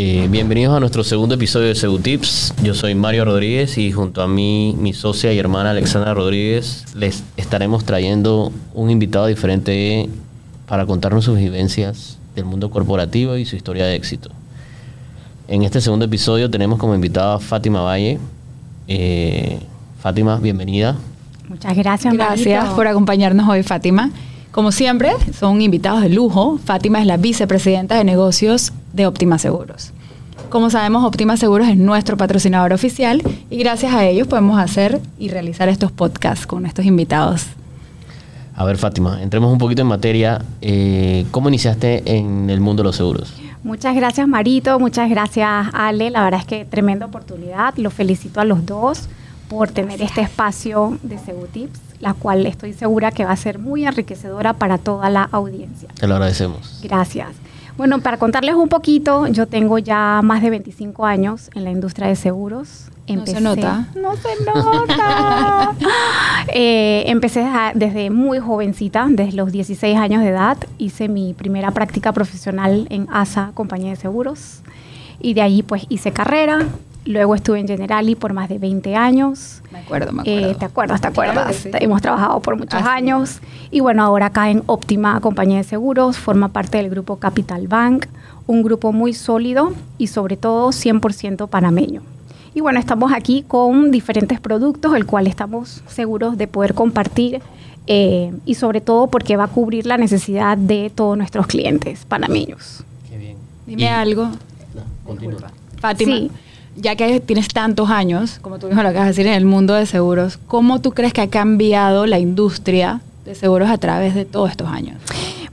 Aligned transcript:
Eh, 0.00 0.28
bienvenidos 0.30 0.76
a 0.76 0.78
nuestro 0.78 1.02
segundo 1.02 1.34
episodio 1.34 1.66
de 1.66 1.74
Segutips. 1.74 2.54
Yo 2.62 2.72
soy 2.72 2.94
Mario 2.94 3.24
Rodríguez 3.24 3.78
y 3.78 3.90
junto 3.90 4.22
a 4.22 4.28
mí, 4.28 4.76
mi 4.78 4.92
socia 4.92 5.32
y 5.32 5.40
hermana 5.40 5.70
Alexandra 5.70 6.14
Rodríguez, 6.14 6.84
les 6.94 7.24
estaremos 7.36 7.84
trayendo 7.84 8.52
un 8.74 8.90
invitado 8.90 9.26
diferente 9.26 10.08
para 10.68 10.86
contarnos 10.86 11.24
sus 11.24 11.36
vivencias 11.36 12.16
del 12.36 12.44
mundo 12.44 12.70
corporativo 12.70 13.36
y 13.36 13.44
su 13.44 13.56
historia 13.56 13.86
de 13.86 13.96
éxito. 13.96 14.30
En 15.48 15.64
este 15.64 15.80
segundo 15.80 16.04
episodio 16.04 16.48
tenemos 16.48 16.78
como 16.78 16.94
invitada 16.94 17.34
a 17.34 17.38
Fátima 17.40 17.82
Valle. 17.82 18.20
Eh, 18.86 19.58
Fátima, 20.00 20.36
bienvenida. 20.36 20.96
Muchas 21.48 21.76
gracias. 21.76 22.14
Gracias 22.14 22.68
por 22.68 22.86
acompañarnos 22.86 23.48
hoy, 23.48 23.64
Fátima. 23.64 24.12
Como 24.52 24.72
siempre, 24.72 25.12
son 25.38 25.60
invitados 25.60 26.02
de 26.02 26.08
lujo. 26.08 26.58
Fátima 26.64 27.00
es 27.00 27.06
la 27.06 27.16
vicepresidenta 27.16 27.96
de 27.96 28.04
negocios 28.04 28.72
de 28.92 29.06
Optima 29.06 29.38
Seguros. 29.38 29.92
Como 30.50 30.70
sabemos, 30.70 31.04
Optima 31.04 31.36
Seguros 31.36 31.68
es 31.68 31.76
nuestro 31.76 32.16
patrocinador 32.16 32.72
oficial 32.72 33.22
y 33.50 33.58
gracias 33.58 33.92
a 33.92 34.06
ellos 34.06 34.26
podemos 34.26 34.58
hacer 34.58 34.98
y 35.18 35.28
realizar 35.28 35.68
estos 35.68 35.92
podcasts 35.92 36.46
con 36.46 36.64
estos 36.64 36.86
invitados. 36.86 37.44
A 38.56 38.64
ver, 38.64 38.78
Fátima, 38.78 39.22
entremos 39.22 39.52
un 39.52 39.58
poquito 39.58 39.82
en 39.82 39.88
materia. 39.88 40.42
Eh, 40.62 41.26
¿Cómo 41.32 41.50
iniciaste 41.50 42.16
en 42.16 42.48
el 42.48 42.60
mundo 42.60 42.82
de 42.82 42.88
los 42.88 42.96
seguros? 42.96 43.34
Muchas 43.62 43.94
gracias, 43.94 44.26
Marito. 44.26 44.78
Muchas 44.80 45.10
gracias, 45.10 45.66
Ale. 45.74 46.10
La 46.10 46.24
verdad 46.24 46.40
es 46.40 46.46
que 46.46 46.64
tremenda 46.64 47.04
oportunidad. 47.04 47.74
Los 47.76 47.92
felicito 47.92 48.40
a 48.40 48.44
los 48.46 48.64
dos 48.64 49.08
por 49.50 49.70
tener 49.70 50.00
este 50.00 50.22
espacio 50.22 50.98
de 51.02 51.18
Segutips, 51.18 51.78
la 52.00 52.14
cual 52.14 52.46
estoy 52.46 52.72
segura 52.72 53.12
que 53.12 53.26
va 53.26 53.32
a 53.32 53.36
ser 53.36 53.58
muy 53.58 53.84
enriquecedora 53.84 54.54
para 54.54 54.78
toda 54.78 55.10
la 55.10 55.24
audiencia. 55.30 55.90
Te 56.00 56.06
lo 56.06 56.14
agradecemos. 56.14 56.80
Gracias. 56.82 57.28
Bueno, 57.78 58.00
para 58.00 58.16
contarles 58.16 58.56
un 58.56 58.68
poquito, 58.68 59.28
yo 59.28 59.46
tengo 59.46 59.78
ya 59.78 60.20
más 60.24 60.42
de 60.42 60.50
25 60.50 61.06
años 61.06 61.48
en 61.54 61.62
la 61.62 61.70
industria 61.70 62.08
de 62.08 62.16
seguros. 62.16 62.88
No 63.06 63.24
se 63.24 63.40
nota. 63.40 63.86
No 63.94 64.16
se 64.16 64.44
nota. 64.44 65.74
Eh, 66.50 67.04
empecé 67.06 67.46
desde 67.74 68.08
muy 68.08 68.38
jovencita, 68.38 69.06
desde 69.10 69.36
los 69.36 69.52
16 69.52 69.96
años 69.98 70.22
de 70.22 70.30
edad. 70.30 70.56
Hice 70.78 71.06
mi 71.06 71.34
primera 71.34 71.70
práctica 71.72 72.12
profesional 72.12 72.86
en 72.90 73.06
ASA, 73.12 73.50
compañía 73.54 73.90
de 73.90 73.96
seguros. 73.96 74.62
Y 75.20 75.34
de 75.34 75.42
ahí 75.42 75.62
pues 75.62 75.84
hice 75.90 76.10
carrera. 76.10 76.66
Luego 77.08 77.34
estuve 77.34 77.58
en 77.60 77.66
Generali 77.66 78.14
por 78.16 78.34
más 78.34 78.50
de 78.50 78.58
20 78.58 78.94
años. 78.94 79.62
Me 79.72 79.78
acuerdo, 79.78 80.12
me 80.12 80.22
Eh, 80.24 80.36
acuerdo. 80.40 80.58
¿Te 80.58 80.64
acuerdas? 80.66 81.00
¿Te 81.00 81.06
acuerdas? 81.08 81.56
sí. 81.56 81.70
Hemos 81.80 82.02
trabajado 82.02 82.40
por 82.40 82.56
muchos 82.58 82.74
Así 82.74 82.86
años. 82.86 83.38
Y 83.70 83.80
bueno, 83.80 84.02
ahora 84.04 84.26
acá 84.26 84.50
en 84.50 84.62
Óptima 84.66 85.18
Compañía 85.20 85.56
de 85.56 85.64
Seguros, 85.64 86.18
forma 86.18 86.48
parte 86.48 86.76
del 86.76 86.90
grupo 86.90 87.16
Capital 87.16 87.66
Bank, 87.66 88.06
un 88.46 88.62
grupo 88.62 88.92
muy 88.92 89.14
sólido 89.14 89.72
y 89.96 90.08
sobre 90.08 90.36
todo 90.36 90.68
100% 90.70 91.48
panameño. 91.48 92.02
Y 92.54 92.60
bueno, 92.60 92.78
estamos 92.78 93.10
aquí 93.14 93.42
con 93.48 93.90
diferentes 93.90 94.38
productos, 94.38 94.94
el 94.94 95.06
cual 95.06 95.26
estamos 95.28 95.82
seguros 95.86 96.36
de 96.36 96.46
poder 96.46 96.74
compartir 96.74 97.40
eh, 97.86 98.32
y 98.44 98.54
sobre 98.56 98.82
todo 98.82 99.06
porque 99.06 99.38
va 99.38 99.44
a 99.44 99.48
cubrir 99.48 99.86
la 99.86 99.96
necesidad 99.96 100.58
de 100.58 100.90
todos 100.94 101.16
nuestros 101.16 101.46
clientes 101.46 102.04
panameños. 102.06 102.84
Qué 103.08 103.16
bien. 103.16 103.36
Dime 103.66 103.82
Y- 103.82 103.86
algo, 103.86 104.24
No, 104.26 104.82
continúa. 105.06 105.50
Fátima. 105.80 106.16
Sí. 106.16 106.30
Ya 106.80 106.94
que 106.94 107.20
tienes 107.20 107.48
tantos 107.48 107.90
años, 107.90 108.38
como 108.40 108.58
tú 108.58 108.66
mismo 108.68 108.82
lo 108.82 108.88
acabas 108.88 109.06
de 109.06 109.10
decir, 109.10 109.26
en 109.26 109.34
el 109.34 109.44
mundo 109.44 109.74
de 109.74 109.84
seguros, 109.84 110.38
¿cómo 110.46 110.80
tú 110.80 110.92
crees 110.92 111.12
que 111.12 111.20
ha 111.20 111.28
cambiado 111.28 112.06
la 112.06 112.18
industria 112.18 113.00
de 113.24 113.34
seguros 113.34 113.68
a 113.68 113.78
través 113.78 114.14
de 114.14 114.24
todos 114.24 114.50
estos 114.50 114.68
años? 114.68 114.96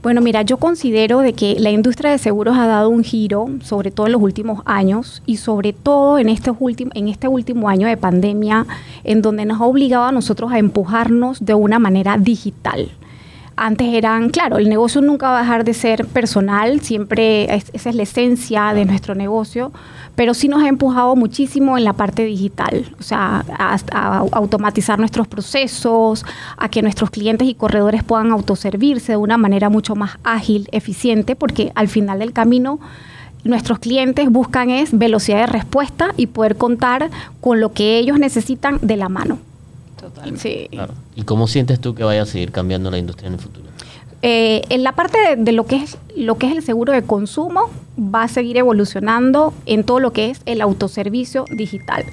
Bueno, 0.02 0.20
mira, 0.20 0.42
yo 0.42 0.58
considero 0.58 1.18
de 1.18 1.32
que 1.32 1.56
la 1.58 1.72
industria 1.72 2.12
de 2.12 2.18
seguros 2.18 2.56
ha 2.56 2.68
dado 2.68 2.90
un 2.90 3.02
giro, 3.02 3.48
sobre 3.64 3.90
todo 3.90 4.06
en 4.06 4.12
los 4.12 4.22
últimos 4.22 4.62
años 4.64 5.20
y 5.26 5.38
sobre 5.38 5.72
todo 5.72 6.18
en 6.18 6.28
este, 6.28 6.52
en 6.94 7.08
este 7.08 7.26
último 7.26 7.68
año 7.68 7.88
de 7.88 7.96
pandemia, 7.96 8.66
en 9.02 9.20
donde 9.20 9.44
nos 9.46 9.60
ha 9.60 9.64
obligado 9.64 10.04
a 10.04 10.12
nosotros 10.12 10.52
a 10.52 10.60
empujarnos 10.60 11.44
de 11.44 11.54
una 11.54 11.80
manera 11.80 12.18
digital. 12.18 12.88
Antes 13.58 13.88
eran, 13.94 14.28
claro, 14.28 14.58
el 14.58 14.68
negocio 14.68 15.00
nunca 15.00 15.30
va 15.30 15.38
a 15.38 15.40
dejar 15.40 15.64
de 15.64 15.72
ser 15.72 16.04
personal, 16.06 16.80
siempre 16.82 17.54
es- 17.54 17.70
esa 17.72 17.88
es 17.88 17.96
la 17.96 18.02
esencia 18.02 18.74
de 18.74 18.84
nuestro 18.84 19.14
negocio, 19.14 19.72
pero 20.14 20.34
sí 20.34 20.46
nos 20.48 20.62
ha 20.62 20.68
empujado 20.68 21.16
muchísimo 21.16 21.78
en 21.78 21.84
la 21.84 21.94
parte 21.94 22.24
digital, 22.26 22.84
o 23.00 23.02
sea, 23.02 23.44
a, 23.58 23.78
a 23.92 24.18
automatizar 24.32 24.98
nuestros 24.98 25.26
procesos, 25.26 26.24
a 26.58 26.68
que 26.68 26.82
nuestros 26.82 27.08
clientes 27.10 27.48
y 27.48 27.54
corredores 27.54 28.04
puedan 28.04 28.30
autoservirse 28.30 29.12
de 29.12 29.16
una 29.16 29.38
manera 29.38 29.70
mucho 29.70 29.94
más 29.96 30.18
ágil, 30.22 30.68
eficiente, 30.72 31.34
porque 31.34 31.72
al 31.74 31.88
final 31.88 32.18
del 32.18 32.34
camino 32.34 32.78
nuestros 33.44 33.78
clientes 33.78 34.28
buscan 34.30 34.68
es 34.68 34.96
velocidad 34.98 35.38
de 35.40 35.46
respuesta 35.46 36.08
y 36.18 36.26
poder 36.26 36.56
contar 36.56 37.10
con 37.40 37.60
lo 37.60 37.72
que 37.72 37.96
ellos 37.98 38.18
necesitan 38.18 38.78
de 38.82 38.96
la 38.98 39.08
mano. 39.08 39.38
Totalmente. 40.00 40.40
Sí. 40.40 40.68
Claro. 40.70 40.94
¿Y 41.14 41.22
cómo 41.22 41.46
sientes 41.46 41.80
tú 41.80 41.94
que 41.94 42.04
vaya 42.04 42.22
a 42.22 42.26
seguir 42.26 42.52
cambiando 42.52 42.90
la 42.90 42.98
industria 42.98 43.28
en 43.28 43.34
el 43.34 43.40
futuro? 43.40 43.66
Eh, 44.22 44.62
en 44.70 44.82
la 44.82 44.92
parte 44.92 45.18
de, 45.18 45.36
de 45.36 45.52
lo 45.52 45.66
que 45.66 45.76
es 45.76 45.98
lo 46.16 46.38
que 46.38 46.46
es 46.46 46.56
el 46.56 46.62
seguro 46.62 46.92
de 46.92 47.02
consumo 47.02 47.70
va 47.98 48.22
a 48.22 48.28
seguir 48.28 48.56
evolucionando 48.56 49.52
en 49.66 49.84
todo 49.84 50.00
lo 50.00 50.12
que 50.12 50.30
es 50.30 50.40
el 50.46 50.60
autoservicio 50.62 51.44
digital. 51.50 52.04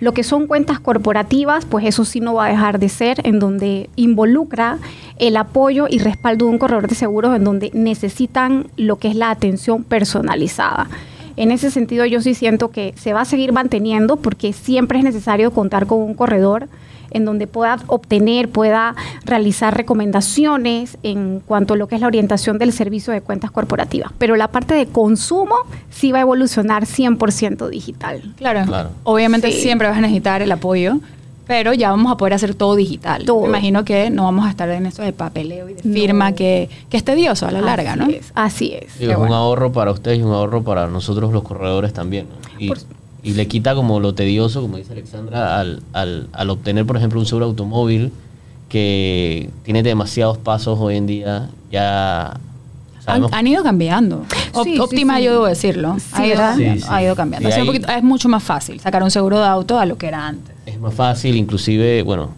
Lo 0.00 0.12
que 0.12 0.24
son 0.24 0.48
cuentas 0.48 0.80
corporativas, 0.80 1.64
pues 1.64 1.86
eso 1.86 2.04
sí 2.04 2.18
no 2.18 2.34
va 2.34 2.46
a 2.46 2.48
dejar 2.48 2.80
de 2.80 2.88
ser, 2.88 3.20
en 3.24 3.38
donde 3.38 3.88
involucra 3.94 4.78
el 5.18 5.36
apoyo 5.36 5.86
y 5.88 6.00
respaldo 6.00 6.46
de 6.46 6.50
un 6.50 6.58
corredor 6.58 6.88
de 6.88 6.96
seguros, 6.96 7.36
en 7.36 7.44
donde 7.44 7.70
necesitan 7.72 8.66
lo 8.76 8.96
que 8.96 9.06
es 9.06 9.14
la 9.14 9.30
atención 9.30 9.84
personalizada. 9.84 10.88
En 11.36 11.52
ese 11.52 11.70
sentido, 11.70 12.04
yo 12.04 12.20
sí 12.20 12.34
siento 12.34 12.72
que 12.72 12.94
se 12.96 13.12
va 13.12 13.20
a 13.20 13.24
seguir 13.24 13.52
manteniendo 13.52 14.16
porque 14.16 14.52
siempre 14.52 14.98
es 14.98 15.04
necesario 15.04 15.52
contar 15.52 15.86
con 15.86 16.00
un 16.00 16.14
corredor 16.14 16.68
en 17.12 17.24
donde 17.24 17.46
pueda 17.46 17.78
obtener, 17.86 18.48
pueda 18.48 18.94
realizar 19.24 19.76
recomendaciones 19.76 20.98
en 21.02 21.40
cuanto 21.40 21.74
a 21.74 21.76
lo 21.76 21.88
que 21.88 21.94
es 21.94 22.00
la 22.00 22.06
orientación 22.06 22.58
del 22.58 22.72
servicio 22.72 23.12
de 23.12 23.20
cuentas 23.20 23.50
corporativas. 23.50 24.12
Pero 24.18 24.36
la 24.36 24.48
parte 24.48 24.74
de 24.74 24.86
consumo 24.86 25.54
sí 25.90 26.12
va 26.12 26.18
a 26.18 26.22
evolucionar 26.22 26.84
100% 26.86 27.68
digital. 27.68 28.22
Claro. 28.36 28.64
Claro. 28.66 28.90
Obviamente 29.04 29.50
Sí. 29.52 29.60
siempre 29.60 29.88
vas 29.88 29.96
a 29.98 30.00
necesitar 30.00 30.42
el 30.42 30.52
apoyo, 30.52 30.98
pero 31.46 31.72
ya 31.72 31.90
vamos 31.90 32.10
a 32.12 32.16
poder 32.16 32.34
hacer 32.34 32.54
todo 32.54 32.76
digital. 32.76 33.24
Todo. 33.24 33.42
Me 33.42 33.48
imagino 33.48 33.84
que 33.84 34.10
no 34.10 34.24
vamos 34.24 34.46
a 34.46 34.50
estar 34.50 34.68
en 34.70 34.86
eso 34.86 35.02
de 35.02 35.12
papeleo 35.12 35.68
y 35.68 35.74
de 35.74 35.82
firma 35.82 36.30
No. 36.30 36.36
que, 36.36 36.70
que 36.88 36.96
es 36.96 37.04
tedioso 37.04 37.46
a 37.46 37.50
la 37.50 37.60
larga, 37.60 37.92
Así 37.92 38.00
¿no? 38.00 38.08
es, 38.10 38.32
así 38.34 38.72
es. 38.74 38.92
Qué 38.98 39.10
es 39.10 39.16
un 39.18 39.32
ahorro 39.32 39.72
para 39.72 39.90
ustedes 39.90 40.18
y 40.18 40.22
un 40.22 40.32
ahorro 40.32 40.62
para 40.62 40.86
nosotros 40.86 41.32
los 41.32 41.42
corredores 41.42 41.92
también. 41.92 42.26
¿no? 42.28 42.60
Y, 42.60 42.68
Por- 42.68 42.78
y 43.24 43.32
le 43.34 43.46
quita 43.48 43.74
como 43.74 44.00
lo 44.00 44.14
tedioso, 44.14 44.60
como 44.62 44.76
dice 44.78 44.92
Alexandra, 44.92 45.60
al, 45.60 45.82
al, 45.92 46.28
al 46.32 46.50
obtener, 46.50 46.84
por 46.86 46.96
ejemplo, 46.96 47.20
un 47.20 47.26
seguro 47.26 47.46
automóvil 47.46 48.12
que 48.68 49.50
tiene 49.64 49.82
demasiados 49.82 50.38
pasos 50.38 50.78
hoy 50.80 50.96
en 50.96 51.06
día. 51.06 51.50
Ya 51.70 52.38
Han, 53.06 53.46
ido 53.46 53.62
cambiando. 53.62 54.24
Sí, 54.64 54.74
sí, 54.74 54.78
Óptima, 54.80 55.18
sí. 55.18 55.24
yo 55.24 55.32
debo 55.32 55.46
decirlo. 55.46 55.96
Sí, 55.98 56.06
ha, 56.16 56.26
ido 56.26 56.36
cambiando, 56.36 56.78
Sí, 56.78 56.80
sí. 56.80 56.86
ha 56.90 57.02
ido 57.02 57.14
cambiando. 57.14 57.48
Un 57.48 57.66
poquito- 57.66 57.88
es 57.92 58.02
mucho 58.02 58.28
más 58.28 58.42
fácil 58.42 58.80
sacar 58.80 59.02
un 59.02 59.10
seguro 59.10 59.38
de 59.40 59.46
auto 59.46 59.78
a 59.78 59.86
lo 59.86 59.96
que 59.98 60.06
era 60.08 60.26
antes. 60.26 60.54
es 60.66 60.78
más 60.80 60.94
fácil, 60.94 61.36
inclusive, 61.36 62.02
bueno, 62.02 62.30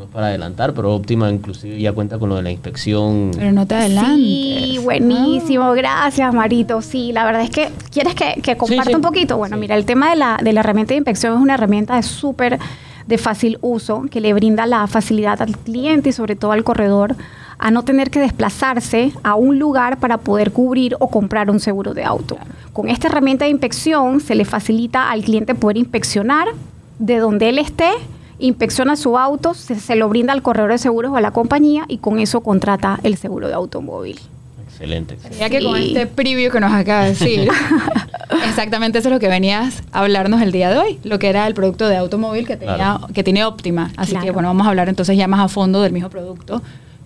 no, 0.00 0.04
es 0.06 0.10
para 0.10 0.26
adelantar, 0.26 0.72
pero 0.74 0.94
Óptima 0.94 1.30
inclusive 1.30 1.78
ya 1.80 1.92
cuenta 1.92 2.18
con 2.18 2.28
lo 2.28 2.36
de 2.36 2.42
la 2.42 2.50
inspección. 2.50 3.30
Pero 3.36 3.52
no 3.52 3.66
te 3.66 3.74
adelantes. 3.74 4.14
Sí, 4.16 4.78
buenísimo, 4.82 5.70
gracias 5.72 6.32
Marito. 6.34 6.80
Sí, 6.82 7.12
la 7.12 7.24
verdad 7.24 7.42
es 7.42 7.50
que, 7.50 7.68
¿quieres 7.92 8.14
que, 8.14 8.40
que 8.42 8.56
comparta 8.56 8.90
sí. 8.90 8.94
un 8.94 9.02
poquito? 9.02 9.36
Bueno, 9.36 9.56
Sí. 9.56 9.60
mira, 9.60 9.76
el 9.76 9.84
tema 9.84 10.10
de 10.10 10.16
la, 10.16 10.38
de 10.42 10.52
la 10.52 10.60
herramienta 10.60 10.90
de 10.94 10.98
inspección 10.98 11.34
es 11.34 11.40
una 11.40 11.54
herramienta 11.54 11.96
de 11.96 12.02
súper 12.02 12.58
de 13.06 13.18
fácil 13.18 13.58
uso 13.60 14.04
que 14.10 14.20
le 14.20 14.32
brinda 14.32 14.66
la 14.66 14.86
facilidad 14.86 15.42
al 15.42 15.56
cliente 15.58 16.10
y 16.10 16.12
sobre 16.12 16.36
todo 16.36 16.52
al 16.52 16.62
corredor 16.62 17.16
a 17.58 17.70
no 17.70 17.82
tener 17.82 18.08
que 18.10 18.20
desplazarse 18.20 19.12
a 19.24 19.34
un 19.34 19.58
lugar 19.58 19.98
para 19.98 20.18
poder 20.18 20.52
cubrir 20.52 20.96
o 21.00 21.08
comprar 21.08 21.50
un 21.50 21.60
seguro 21.60 21.92
de 21.92 22.04
auto. 22.04 22.38
Con 22.72 22.88
esta 22.88 23.08
herramienta 23.08 23.44
de 23.46 23.50
inspección 23.50 24.20
se 24.20 24.34
le 24.34 24.44
facilita 24.44 25.10
al 25.10 25.22
cliente 25.22 25.54
poder 25.54 25.76
inspeccionar 25.76 26.48
de 27.00 27.18
donde 27.18 27.48
él 27.48 27.58
esté, 27.58 27.90
inspecciona 28.40 28.96
su 28.96 29.16
auto, 29.18 29.54
se, 29.54 29.78
se 29.78 29.94
lo 29.96 30.08
brinda 30.08 30.32
al 30.32 30.42
corredor 30.42 30.72
de 30.72 30.78
seguros 30.78 31.12
o 31.12 31.16
a 31.16 31.20
la 31.20 31.30
compañía 31.30 31.84
y 31.88 31.98
con 31.98 32.18
eso 32.18 32.40
contrata 32.40 32.98
el 33.02 33.16
seguro 33.16 33.48
de 33.48 33.54
automóvil. 33.54 34.18
Excelente. 34.66 35.14
excelente. 35.14 35.38
Ya 35.38 35.50
que 35.50 35.62
con 35.62 35.76
Sí. 35.76 35.88
este 35.88 36.06
preview 36.06 36.50
que 36.50 36.58
nos 36.60 36.72
acaba 36.72 37.02
de 37.04 37.10
decir, 37.10 37.48
exactamente 38.48 38.98
eso 38.98 39.08
es 39.08 39.12
lo 39.14 39.20
que 39.20 39.28
venías 39.28 39.82
a 39.92 40.00
hablarnos 40.00 40.40
el 40.42 40.52
día 40.52 40.70
de 40.70 40.78
hoy, 40.78 40.98
lo 41.04 41.18
que 41.18 41.28
era 41.28 41.46
el 41.46 41.54
producto 41.54 41.88
de 41.88 41.96
automóvil 41.96 42.46
que, 42.46 42.56
tenía, 42.56 42.76
Claro. 42.76 43.06
que 43.12 43.22
tiene 43.22 43.44
Optima. 43.44 43.90
Así 43.96 44.16
que 44.16 44.30
bueno, 44.30 44.48
vamos 44.48 44.66
a 44.66 44.70
hablar 44.70 44.88
entonces 44.88 45.16
ya 45.16 45.26
más 45.28 45.40
a 45.40 45.48
fondo 45.48 45.82
del 45.82 45.92
mismo 45.92 46.08
producto. 46.10 46.62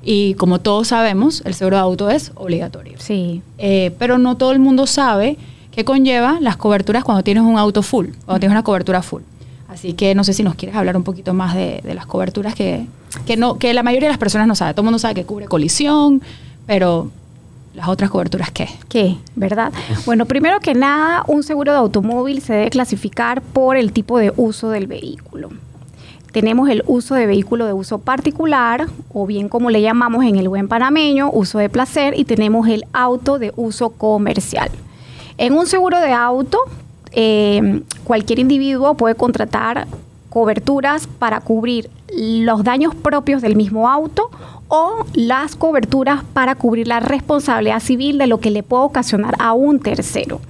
Y 0.07 0.35
como 0.35 0.61
todos 0.61 0.89
sabemos, 0.89 1.43
el 1.47 1.55
seguro 1.55 1.77
de 1.77 1.83
auto 1.83 2.11
es 2.11 2.31
obligatorio. 2.35 2.95
Sí. 2.99 3.43
Eh, 3.59 3.93
pero 3.99 4.19
no 4.19 4.37
todo 4.37 4.53
el 4.53 4.59
mundo 4.59 4.87
sabe 4.87 5.39
qué 5.73 5.85
conlleva 5.85 6.39
las 6.41 6.57
coberturas 6.57 7.05
cuando 7.05 7.25
tienes 7.25 7.43
un 7.43 7.59
auto 7.59 7.83
full, 7.83 8.09
cuando 8.27 8.39
tienes 8.39 8.55
una 8.55 8.63
cobertura 8.63 9.03
full. 9.03 9.23
Así 9.75 9.95
que 9.95 10.15
no 10.15 10.23
sé 10.23 10.33
si 10.35 10.45
nos 10.45 10.55
quieres 10.55 10.77
hablar 10.77 10.97
un 10.97 11.03
poquito 11.03 11.35
más 11.35 11.55
de, 11.57 11.83
las 11.95 12.07
coberturas 12.07 12.55
que, 12.55 12.87
que, 13.27 13.37
no, 13.37 13.59
que 13.59 13.75
la 13.75 13.83
mayoría 13.83 14.07
de 14.07 14.13
las 14.13 14.19
personas 14.19 14.47
no 14.47 14.55
sabe. 14.55 14.73
Todo 14.73 14.83
el 14.83 14.85
mundo 14.85 15.01
sabe 15.01 15.15
que 15.15 15.25
cubre 15.25 15.47
colisión, 15.47 16.23
pero 16.65 17.11
las 17.75 17.89
otras 17.89 18.09
coberturas 18.09 18.53
qué? 18.53 18.69
¿Qué? 18.89 19.17
¿Verdad? 19.35 19.73
Bueno, 20.07 20.27
primero 20.27 20.61
que 20.61 20.75
nada, 20.75 21.25
un 21.27 21.43
seguro 21.43 21.73
de 21.73 21.79
automóvil 21.79 22.41
se 22.41 22.53
debe 22.53 22.71
clasificar 22.71 23.43
por 23.43 23.77
el 23.77 23.93
tipo 23.93 24.19
de 24.19 24.33
uso 24.37 24.71
del 24.71 24.87
vehículo. 24.87 25.51
Tenemos 26.31 26.69
el 26.69 26.85
uso 26.87 27.17
de 27.17 27.27
vehículo 27.27 27.67
de 27.67 27.73
uso 27.73 27.99
particular, 27.99 28.87
o 29.13 29.27
bien 29.27 29.49
como 29.49 29.71
le 29.71 29.83
llamamos 29.83 30.25
en 30.25 30.37
el 30.37 30.49
buen 30.49 30.69
panameño, 30.69 31.33
uso 31.33 31.59
de 31.59 31.69
placer, 31.69 32.15
y 32.17 32.25
tenemos 32.25 32.69
el 32.69 32.85
auto 32.93 33.41
de 33.41 33.53
uso 33.57 33.91
comercial. 33.91 34.71
En 35.37 35.53
un 35.53 35.67
seguro 35.67 35.99
de 35.99 36.13
auto, 36.13 36.59
eh, 37.15 37.83
cualquier 38.05 38.39
individuo 38.39 38.95
puede 38.95 39.15
contratar 39.15 39.87
coberturas 40.31 41.07
para 41.07 41.41
cubrir 41.41 41.91
los 42.17 42.65
daños 42.65 42.95
propios 42.95 43.41
del 43.41 43.57
mismo 43.57 43.89
auto 43.89 44.31
o 44.69 45.07
las 45.15 45.57
coberturas 45.57 46.25
para 46.33 46.55
cubrir 46.55 46.89
la 46.89 47.01
responsabilidad 47.01 47.81
civil 47.81 48.19
de 48.19 48.27
lo 48.27 48.39
que 48.41 48.51
le 48.51 48.63
puede 48.63 48.83
ocasionar 48.83 49.35
a 49.39 49.53
un 49.53 49.81
tercero. 49.81 50.41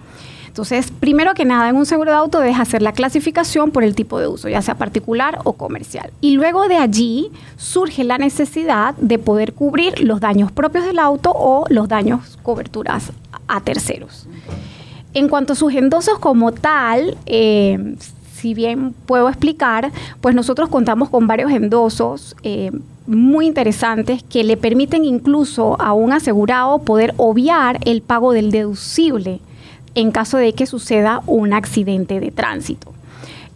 Entonces, 0.47 0.93
primero 0.93 1.35
que 1.35 1.45
nada, 1.45 1.69
en 1.69 1.75
un 1.75 1.85
seguro 1.85 2.13
de 2.13 2.17
auto 2.17 2.39
debes 2.39 2.61
hacer 2.61 2.81
la 2.81 2.93
clasificación 2.93 3.73
por 3.73 3.83
el 3.83 3.97
tipo 3.97 4.21
de 4.21 4.29
uso, 4.29 4.49
ya 4.49 4.63
sea 4.63 4.77
particular 4.77 5.41
o 5.43 5.55
comercial. 5.55 6.13
Y 6.21 6.37
luego 6.37 6.69
de 6.69 6.77
allí 6.77 7.33
surge 7.57 8.05
la 8.05 8.19
necesidad 8.19 8.95
de 8.95 9.19
poder 9.19 9.53
cubrir 9.53 9.99
los 9.99 10.21
daños 10.21 10.53
propios 10.53 10.85
del 10.85 11.01
auto 11.01 11.33
o 11.35 11.65
los 11.71 11.89
daños 11.89 12.39
coberturas 12.45 13.11
a 13.49 13.61
terceros. 13.63 14.29
En 15.15 15.29
cuanto 15.29 15.53
a 15.53 15.57
sus 15.57 15.73
endosos 15.73 16.19
como 16.19 16.53
tal, 16.53 17.17
eh, 17.27 17.97
si 18.35 18.53
bien 18.53 18.93
puedo 19.07 19.29
explicar, 19.29 19.93
pues 20.21 20.35
nosotros 20.35 20.69
contamos 20.69 21.09
con 21.09 21.27
varios 21.27 21.53
endosos 21.53 22.37
eh, 22.43 22.73
muy 23.07 23.47
interesantes 23.47 24.23
que 24.23 24.45
le 24.45 24.57
permiten 24.57 25.05
incluso 25.05 25.81
a 25.81 25.93
un 25.93 26.13
asegurado 26.13 26.81
poder 26.81 27.15
obviar 27.17 27.79
el 27.85 28.03
pago 28.03 28.33
del 28.33 28.51
deducible 28.51 29.41
en 29.95 30.11
caso 30.11 30.37
de 30.37 30.53
que 30.53 30.67
suceda 30.67 31.23
un 31.27 31.53
accidente 31.53 32.19
de 32.19 32.31
tránsito. 32.31 32.93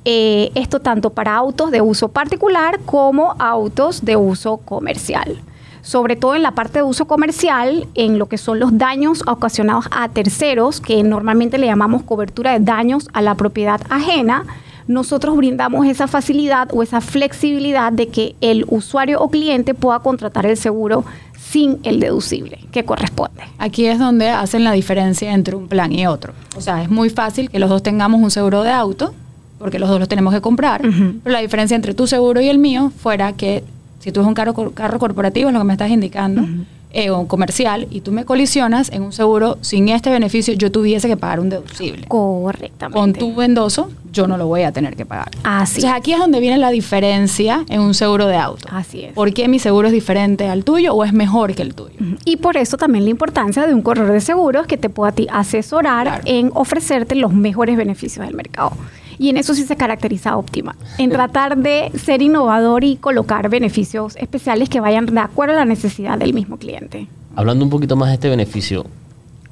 Eh, 0.05 0.53
esto 0.55 0.81
tanto 0.81 1.11
para 1.11 1.35
autos 1.35 1.71
de 1.71 1.81
uso 1.81 2.09
particular 2.09 2.81
como 2.87 3.35
autos 3.39 4.05
de 4.05 4.17
uso 4.17 4.59
comercial. 4.59 5.37
Sobre 5.83 6.17
todo 6.17 6.35
en 6.35 6.43
la 6.43 6.53
parte 6.53 6.81
de 6.81 6.83
uso 6.83 7.07
comercial, 7.07 7.87
en 7.95 8.19
lo 8.19 8.27
que 8.27 8.39
son 8.39 8.59
los 8.59 8.77
daños 8.77 9.23
ocasionados 9.27 9.87
a 9.91 10.09
terceros, 10.09 10.81
que 10.81 11.03
normalmente 11.03 11.59
le 11.59 11.67
llamamos 11.67 12.03
cobertura 12.03 12.53
de 12.53 12.65
daños 12.65 13.09
a 13.13 13.23
la 13.23 13.35
propiedad 13.35 13.81
ajena, 13.89 14.45
nosotros 14.89 15.37
brindamos 15.37 15.87
esa 15.87 16.09
facilidad 16.09 16.69
o 16.73 16.83
esa 16.83 17.01
flexibilidad 17.01 17.93
de 17.93 18.09
que 18.09 18.35
el 18.41 18.65
usuario 18.69 19.21
o 19.21 19.29
cliente 19.29 19.75
pueda 19.75 20.01
contratar 20.01 20.47
el 20.47 20.57
seguro 20.57 21.05
sin 21.39 21.79
el 21.83 22.01
deducible 22.01 22.59
que 22.73 22.85
corresponde. 22.85 23.43
Aquí 23.59 23.87
es 23.87 23.99
donde 23.99 24.31
hacen 24.31 24.65
la 24.65 24.73
diferencia 24.73 25.33
entre 25.33 25.55
un 25.57 25.69
plan 25.69 25.93
y 25.93 26.07
otro. 26.07 26.33
O 26.57 26.61
sea, 26.61 26.83
es 26.83 26.91
muy 26.91 27.11
fácil 27.11 27.51
que 27.51 27.59
los 27.59 27.71
dos 27.71 27.83
tengamos 27.83 28.21
un 28.21 28.31
seguro 28.31 28.63
de 28.63 28.71
auto, 28.71 29.15
porque 29.59 29.79
los 29.79 29.89
dos 29.89 29.99
los 29.99 30.09
tenemos 30.09 30.33
que 30.33 30.41
comprar, 30.41 30.81
pero 30.83 31.33
la 31.33 31.41
diferencia 31.41 31.75
entre 31.75 31.93
tu 31.93 32.07
seguro 32.07 32.41
y 32.41 32.49
el 32.49 32.59
mío 32.59 32.91
fuera 32.97 33.33
que 33.33 33.65
si 33.99 34.13
tú 34.13 34.21
es 34.21 34.27
un 34.27 34.35
carro, 34.35 34.55
carro 34.73 34.99
corporativo, 34.99 35.49
es 35.49 35.53
lo 35.55 35.61
que 35.61 35.65
me 35.67 35.73
estás 35.75 35.91
indicando, 35.91 36.43
eh, 36.91 37.11
o 37.11 37.27
comercial 37.29 37.87
y 37.91 38.01
tú 38.01 38.13
me 38.13 38.25
colisionas 38.25 38.91
en 38.91 39.03
un 39.03 39.13
seguro 39.13 39.59
sin 39.61 39.89
este 39.91 40.09
beneficio, 40.11 40.55
yo 40.55 40.73
tuviese 40.73 41.07
que 41.09 41.17
pagar 41.19 41.39
un 41.41 41.51
deducible. 41.51 42.07
Correctamente. 42.09 42.99
Con 42.99 43.13
tu 43.35 43.43
endoso, 43.43 43.91
yo 44.11 44.27
no 44.27 44.39
lo 44.39 44.47
voy 44.47 44.63
a 44.63 44.73
tener 44.73 44.97
que 44.97 45.05
pagar. 45.05 45.31
Así. 45.45 45.77
Entonces 45.81 45.99
aquí 45.99 46.13
es 46.15 46.19
donde 46.19 46.41
viene 46.41 46.57
la 46.57 46.71
diferencia 46.71 47.65
en 47.69 47.83
un 47.83 47.93
seguro 47.93 48.27
de 48.27 48.37
auto. 48.37 48.67
Así 48.71 49.03
es. 49.05 49.13
¿Por 49.13 49.35
qué 49.35 49.49
mi 49.49 49.59
seguro 49.59 49.89
es 49.89 49.93
diferente 49.93 50.49
al 50.49 50.65
tuyo 50.65 50.95
o 50.95 51.05
es 51.05 51.13
mejor 51.13 51.55
que 51.55 51.61
el 51.63 51.75
tuyo? 51.75 51.95
Y 52.25 52.37
por 52.37 52.57
eso 52.57 52.79
también 52.79 53.05
la 53.05 53.11
importancia 53.11 53.67
de 53.67 53.75
un 53.75 53.83
corredor 53.83 54.13
de 54.13 54.21
seguros 54.23 54.67
que 54.67 54.79
te 54.79 54.89
pueda 54.89 55.13
asesorar 55.31 56.05
Claro. 56.07 56.23
en 56.25 56.51
ofrecerte 56.55 57.15
los 57.17 57.35
mejores 57.35 57.77
beneficios 57.77 58.25
del 58.25 58.35
mercado. 58.35 58.73
Y 59.19 59.31
en 59.31 59.37
eso 59.37 59.55
sí 59.55 59.65
se 59.65 59.77
caracteriza 59.77 60.37
Optima, 60.37 60.77
en 60.99 61.11
tratar 61.11 61.57
de 61.59 61.91
ser 61.99 62.23
innovador 62.23 62.85
y 62.85 62.97
colocar 62.97 63.49
beneficios 63.49 64.17
especiales 64.17 64.69
que 64.69 64.81
vayan 64.81 65.07
de 65.07 65.21
acuerdo 65.21 65.55
a 65.55 65.59
la 65.59 65.65
necesidad 65.65 66.19
del 66.19 66.35
mismo 66.35 66.57
cliente. 66.57 67.09
Hablando 67.35 67.65
un 67.65 67.71
poquito 67.71 67.97
más 67.97 68.09
de 68.09 68.15
este 68.15 68.29
beneficio, 68.29 68.87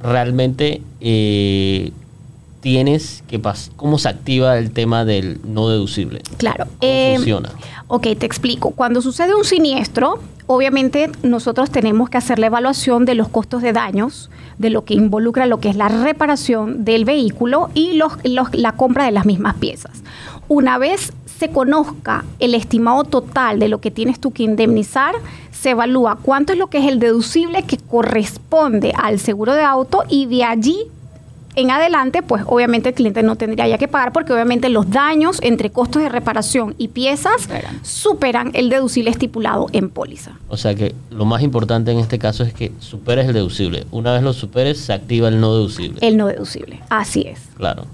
realmente 0.01 0.83
eh, 1.01 1.93
tienes 2.61 3.23
que 3.29 3.39
pas 3.39 3.71
cómo 3.77 3.99
se 3.99 4.09
activa 4.09 4.59
el 4.59 4.71
tema 4.73 5.05
del 5.05 5.41
no 5.45 5.69
deducible. 5.69 6.21
Claro. 6.37 6.65
¿Cómo 6.65 6.77
eh, 6.81 7.15
funciona? 7.17 7.51
Ok, 7.89 8.03
te 8.19 8.27
explico. 8.27 8.71
Cuando 8.71 9.01
sucede 9.03 9.35
un 9.35 9.45
siniestro, 9.45 10.19
obviamente 10.47 11.11
nosotros 11.23 11.71
tenemos 11.71 12.09
que 12.11 12.19
hacer 12.19 12.39
la 12.39 12.47
evaluación 12.47 13.05
de 13.05 13.15
los 13.15 13.29
costos 13.29 13.63
de 13.63 13.73
daños, 13.73 14.31
de 14.59 14.71
lo 14.71 14.85
que 14.85 14.95
involucra 14.95 15.47
lo 15.47 15.61
que 15.61 15.69
es 15.69 15.77
la 15.77 15.89
reparación 15.89 16.85
del 16.85 17.05
vehículo 17.05 17.71
y 17.75 17.93
los, 17.95 18.13
los- 18.25 18.53
la 18.55 18.73
compra 18.73 19.05
de 19.05 19.13
las 19.13 19.27
mismas 19.27 19.55
piezas. 19.57 20.03
Una 20.49 20.79
vez 20.79 21.13
se 21.39 21.51
conozca 21.51 22.25
el 22.39 22.55
estimado 22.55 23.05
total 23.05 23.59
de 23.59 23.69
lo 23.69 23.81
que 23.81 23.91
tienes 23.91 24.19
tú 24.19 24.33
que 24.33 24.43
indemnizar, 24.45 25.15
se 25.53 25.71
evalúa 25.71 26.17
cuánto 26.23 26.53
es 26.55 26.59
lo 26.59 26.69
que 26.69 26.79
es 26.79 26.87
el 26.87 26.99
deducible 26.99 27.63
que 27.65 27.77
corresponde 27.77 28.93
al 28.97 29.19
seguro 29.21 29.55
de 29.55 29.63
auto 29.63 30.05
y 30.09 30.27
de 30.27 30.45
allí 30.45 30.79
en 31.57 31.71
adelante, 31.71 32.23
pues 32.23 32.45
obviamente 32.47 32.91
el 32.91 32.95
cliente 32.95 33.23
no 33.23 33.37
tendría 33.37 33.67
ya 33.67 33.79
que 33.79 33.89
pagar 33.89 34.13
porque 34.13 34.33
obviamente 34.33 34.69
los 34.69 34.91
daños 34.91 35.39
entre 35.43 35.71
costos 35.71 36.03
de 36.03 36.09
reparación 36.09 36.75
y 36.79 36.89
piezas 36.89 37.43
Superan. 37.43 37.81
superan 37.83 38.51
el 38.55 38.69
deducible 38.69 39.11
estipulado 39.11 39.67
en 39.73 39.89
póliza. 39.89 40.33
O 40.49 40.57
sea 40.57 40.75
que 40.75 40.95
lo 41.11 41.25
más 41.25 41.43
importante 41.43 41.91
en 41.91 41.99
este 41.99 42.19
caso 42.19 42.45
es 42.45 42.53
que 42.53 42.73
superes 42.79 43.27
el 43.27 43.33
deducible. 43.33 43.87
Una 43.91 44.13
vez 44.13 44.23
lo 44.23 44.33
superes, 44.33 44.79
se 44.79 44.93
activa 44.93 45.29
el 45.29 45.41
no 45.41 45.55
deducible. 45.55 45.99
El 46.03 46.17
no 46.17 46.27
deducible. 46.27 46.81
Así 46.91 47.23
es. 47.23 47.41
Claro. 47.57 47.87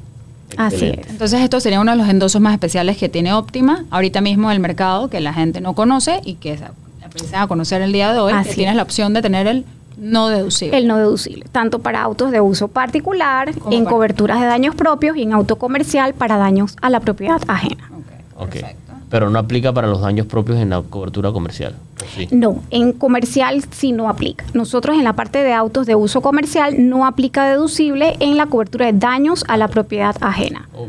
Así 0.56 0.86
es. 0.86 1.08
Entonces 1.08 1.40
esto 1.40 1.60
sería 1.60 1.80
uno 1.80 1.92
de 1.92 1.96
los 1.96 2.08
endosos 2.08 2.40
más 2.40 2.52
especiales 2.52 2.98
que 2.98 3.08
tiene 3.08 3.32
Optima 3.32 3.84
ahorita 3.90 4.20
mismo 4.20 4.50
en 4.50 4.56
el 4.56 4.60
mercado 4.60 5.08
que 5.08 5.20
la 5.20 5.32
gente 5.32 5.60
no 5.60 5.74
conoce 5.74 6.20
y 6.24 6.34
que 6.34 6.58
se 6.58 6.64
empiezan 7.04 7.42
a 7.42 7.46
conocer 7.46 7.80
el 7.80 7.92
día 7.92 8.12
de 8.12 8.18
hoy. 8.18 8.32
Así 8.32 8.50
que 8.50 8.54
tienes 8.56 8.72
es. 8.72 8.76
la 8.76 8.82
opción 8.82 9.14
de 9.14 9.22
tener 9.22 9.46
el 9.46 9.64
no 9.96 10.28
deducible. 10.28 10.76
El 10.78 10.86
no 10.88 10.96
deducible, 10.96 11.44
tanto 11.52 11.78
para 11.80 12.02
autos 12.02 12.30
de 12.30 12.40
uso 12.40 12.68
particular, 12.68 13.54
Como 13.58 13.74
en 13.74 13.84
para- 13.84 13.94
coberturas 13.96 14.40
de 14.40 14.46
daños 14.46 14.74
propios 14.74 15.16
y 15.16 15.22
en 15.22 15.32
auto 15.32 15.56
comercial 15.56 16.14
para 16.14 16.36
daños 16.36 16.76
a 16.80 16.90
la 16.90 17.00
propiedad 17.00 17.40
ajena. 17.48 17.90
Ok, 18.36 18.42
Ok. 18.44 18.50
perfecto. 18.50 18.78
Pero 19.10 19.28
no 19.28 19.38
aplica 19.38 19.72
para 19.74 19.88
los 19.88 20.00
daños 20.00 20.26
propios 20.26 20.58
en 20.58 20.70
la 20.70 20.80
cobertura 20.80 21.32
comercial. 21.32 21.74
¿o 22.02 22.16
sí? 22.16 22.28
No, 22.30 22.62
en 22.70 22.92
comercial 22.94 23.62
sí 23.70 23.92
no 23.92 24.08
aplica. 24.08 24.44
Nosotros 24.54 24.96
en 24.96 25.04
la 25.04 25.12
parte 25.12 25.42
de 25.42 25.52
autos 25.52 25.86
de 25.86 25.94
uso 25.94 26.22
comercial 26.22 26.88
no 26.88 27.04
aplica 27.06 27.44
deducible 27.46 28.16
en 28.20 28.38
la 28.38 28.46
cobertura 28.46 28.86
de 28.86 28.94
daños 28.94 29.44
a 29.48 29.58
la 29.58 29.68
propiedad 29.68 30.16
ajena. 30.22 30.66
Ok. 30.74 30.88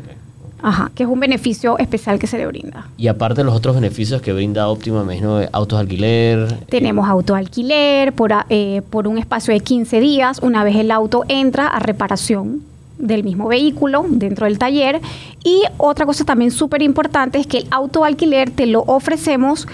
Ajá, 0.64 0.92
que 0.96 1.04
es 1.04 1.10
un 1.10 1.20
beneficio 1.20 1.78
especial 1.78 2.18
que 2.18 2.26
se 2.26 2.38
le 2.38 2.48
brinda. 2.48 2.88
Y 2.98 3.08
aparte 3.08 3.44
los 3.44 3.54
otros 3.54 3.76
beneficios 3.76 4.22
que 4.22 4.32
brinda 4.34 4.68
Optima, 4.70 5.04
me 5.04 5.14
imagino, 5.14 5.38
de 5.38 5.50
autos 5.52 5.78
de 5.78 5.82
alquiler. 5.82 6.58
Tenemos 6.70 7.08
auto 7.08 7.36
alquiler 7.36 8.14
por, 8.14 8.32
a- 8.34 8.46
eh, 8.50 8.82
por 8.90 9.08
un 9.08 9.18
espacio 9.18 9.54
de 9.54 9.60
15 9.60 10.00
días, 10.00 10.40
una 10.42 10.64
vez 10.64 10.78
el 10.78 10.90
auto 10.92 11.26
entra 11.28 11.68
a 11.68 11.80
reparación 11.80 12.62
del 12.98 13.24
mismo 13.24 13.48
vehículo 13.50 14.06
dentro 14.08 14.46
del 14.46 14.58
taller. 14.58 15.02
Y 15.44 15.64
otra 15.78 16.06
cosa 16.06 16.24
también 16.24 16.52
súper 16.52 16.82
importante 16.82 17.40
es 17.40 17.48
que 17.48 17.58
el 17.60 17.68
auto 17.70 18.06
alquiler 18.06 18.50
te 18.50 18.66
lo 18.66 18.84
ofrecemos 18.88 19.68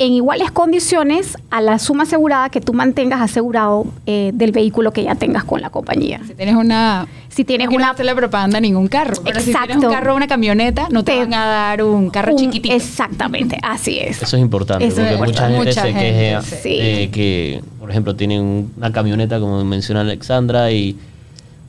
en 0.00 0.12
iguales 0.14 0.50
condiciones 0.50 1.36
a 1.50 1.60
la 1.60 1.78
suma 1.78 2.02
asegurada 2.04 2.48
que 2.48 2.60
tú 2.60 2.72
mantengas 2.72 3.20
asegurado 3.20 3.86
eh, 4.06 4.30
del 4.34 4.50
vehículo 4.50 4.92
que 4.92 5.04
ya 5.04 5.14
tengas 5.14 5.44
con 5.44 5.60
la 5.60 5.70
compañía. 5.70 6.20
Si 6.26 6.34
tienes 6.34 6.56
una... 6.56 7.06
Si 7.28 7.44
tienes 7.44 7.68
no 7.68 7.76
una 7.76 7.90
hacerle 7.90 8.14
propaganda 8.16 8.58
a 8.58 8.60
ningún 8.60 8.88
carro, 8.88 9.14
pero 9.22 9.38
si 9.38 9.52
tienes 9.52 9.62
Exacto. 9.62 9.86
un 9.86 9.92
carro 9.94 10.14
o 10.14 10.16
una 10.16 10.26
camioneta, 10.26 10.88
no 10.90 11.04
te, 11.04 11.12
Te- 11.12 11.18
van 11.18 11.34
a 11.34 11.46
dar 11.46 11.82
un 11.84 12.10
carro 12.10 12.32
un- 12.32 12.38
chiquitito. 12.38 12.74
Exactamente, 12.74 13.56
así 13.62 13.98
es. 14.00 14.20
Eso 14.22 14.36
es 14.36 14.42
importante, 14.42 14.84
Eso 14.86 15.00
es 15.02 15.16
porque 15.16 15.32
mucha 15.32 15.44
gente 15.48 15.58
Mucha 15.58 15.82
se 15.82 15.92
gente, 15.92 16.10
queja 16.10 16.42
sí. 16.42 16.76
de 16.76 17.10
que, 17.12 17.62
por 17.78 17.88
ejemplo, 17.90 18.16
tienen 18.16 18.70
una 18.76 18.90
camioneta, 18.90 19.38
como 19.38 19.62
menciona 19.64 20.00
Alexandra, 20.00 20.72
y 20.72 20.96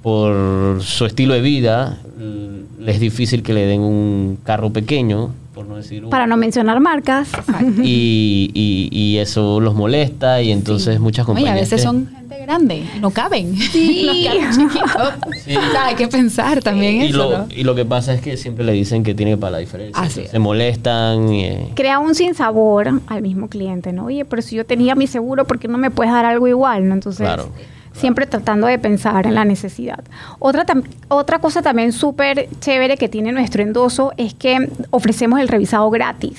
por 0.01 0.81
su 0.81 1.05
estilo 1.05 1.33
de 1.35 1.41
vida 1.41 1.99
les 2.79 2.95
es 2.95 3.01
difícil 3.01 3.43
que 3.43 3.53
le 3.53 3.65
den 3.67 3.81
un 3.81 4.39
carro 4.43 4.71
pequeño, 4.71 5.29
por 5.53 5.65
no 5.65 5.75
decir 5.75 6.03
un- 6.05 6.09
Para 6.09 6.27
no 6.27 6.37
mencionar 6.37 6.79
marcas. 6.79 7.29
y, 7.83 8.49
y- 8.53 8.89
y 8.91 9.17
eso 9.17 9.59
los 9.59 9.75
molesta 9.75 10.41
y 10.41 10.51
entonces 10.51 10.99
muchas 10.99 11.25
Oye, 11.25 11.27
compañías... 11.35 11.51
a 11.51 11.59
veces 11.59 11.81
son 11.83 12.07
gente 12.07 12.37
grande, 12.39 12.83
no 13.01 13.11
caben. 13.11 13.57
Sí. 13.57 14.03
Los 14.05 14.17
carros 14.25 14.57
chiquitos. 14.57 15.13
Sí. 15.43 15.55
O 15.57 15.71
sea, 15.71 15.85
hay 15.87 15.95
que 15.95 16.07
pensar 16.07 16.61
también 16.63 17.01
y 17.01 17.05
eso, 17.07 17.17
lo, 17.17 17.37
¿no? 17.39 17.47
y 17.55 17.63
lo 17.63 17.75
que 17.75 17.85
pasa 17.85 18.13
es 18.13 18.21
que 18.21 18.37
siempre 18.37 18.63
le 18.63 18.71
dicen 18.73 19.03
que 19.03 19.13
tiene 19.13 19.31
que 19.33 19.37
pagar 19.37 19.53
la 19.53 19.57
diferencia. 19.59 20.01
Así 20.01 20.21
es. 20.21 20.31
Se 20.31 20.39
molestan. 20.39 21.31
y, 21.33 21.45
eh, 21.45 21.71
crea 21.75 21.99
un 21.99 22.15
sinsabor 22.15 23.01
al 23.07 23.21
mismo 23.21 23.47
cliente, 23.49 23.91
¿no? 23.93 24.05
Oye, 24.05 24.23
pero 24.25 24.41
si 24.41 24.55
yo 24.55 24.65
tenía 24.65 24.95
mi 24.95 25.07
seguro, 25.07 25.45
¿por 25.45 25.59
qué 25.59 25.67
no 25.67 25.77
me 25.77 25.91
puedes 25.91 26.13
dar 26.13 26.25
algo 26.25 26.47
igual? 26.47 26.87
¿no? 26.87 26.93
Entonces, 26.93 27.25
Claro, 27.25 27.49
siempre 27.93 28.25
tratando 28.25 28.67
de 28.67 28.79
pensar 28.79 29.27
en 29.27 29.35
la 29.35 29.45
necesidad. 29.45 30.03
Otra, 30.39 30.65
tam- 30.65 30.83
otra 31.09 31.39
cosa 31.39 31.61
también 31.61 31.91
súper 31.91 32.47
chévere 32.59 32.97
que 32.97 33.09
tiene 33.09 33.31
nuestro 33.31 33.61
endoso 33.63 34.11
es 34.17 34.33
que 34.33 34.69
ofrecemos 34.91 35.39
el 35.39 35.47
revisado 35.47 35.89
gratis 35.89 36.37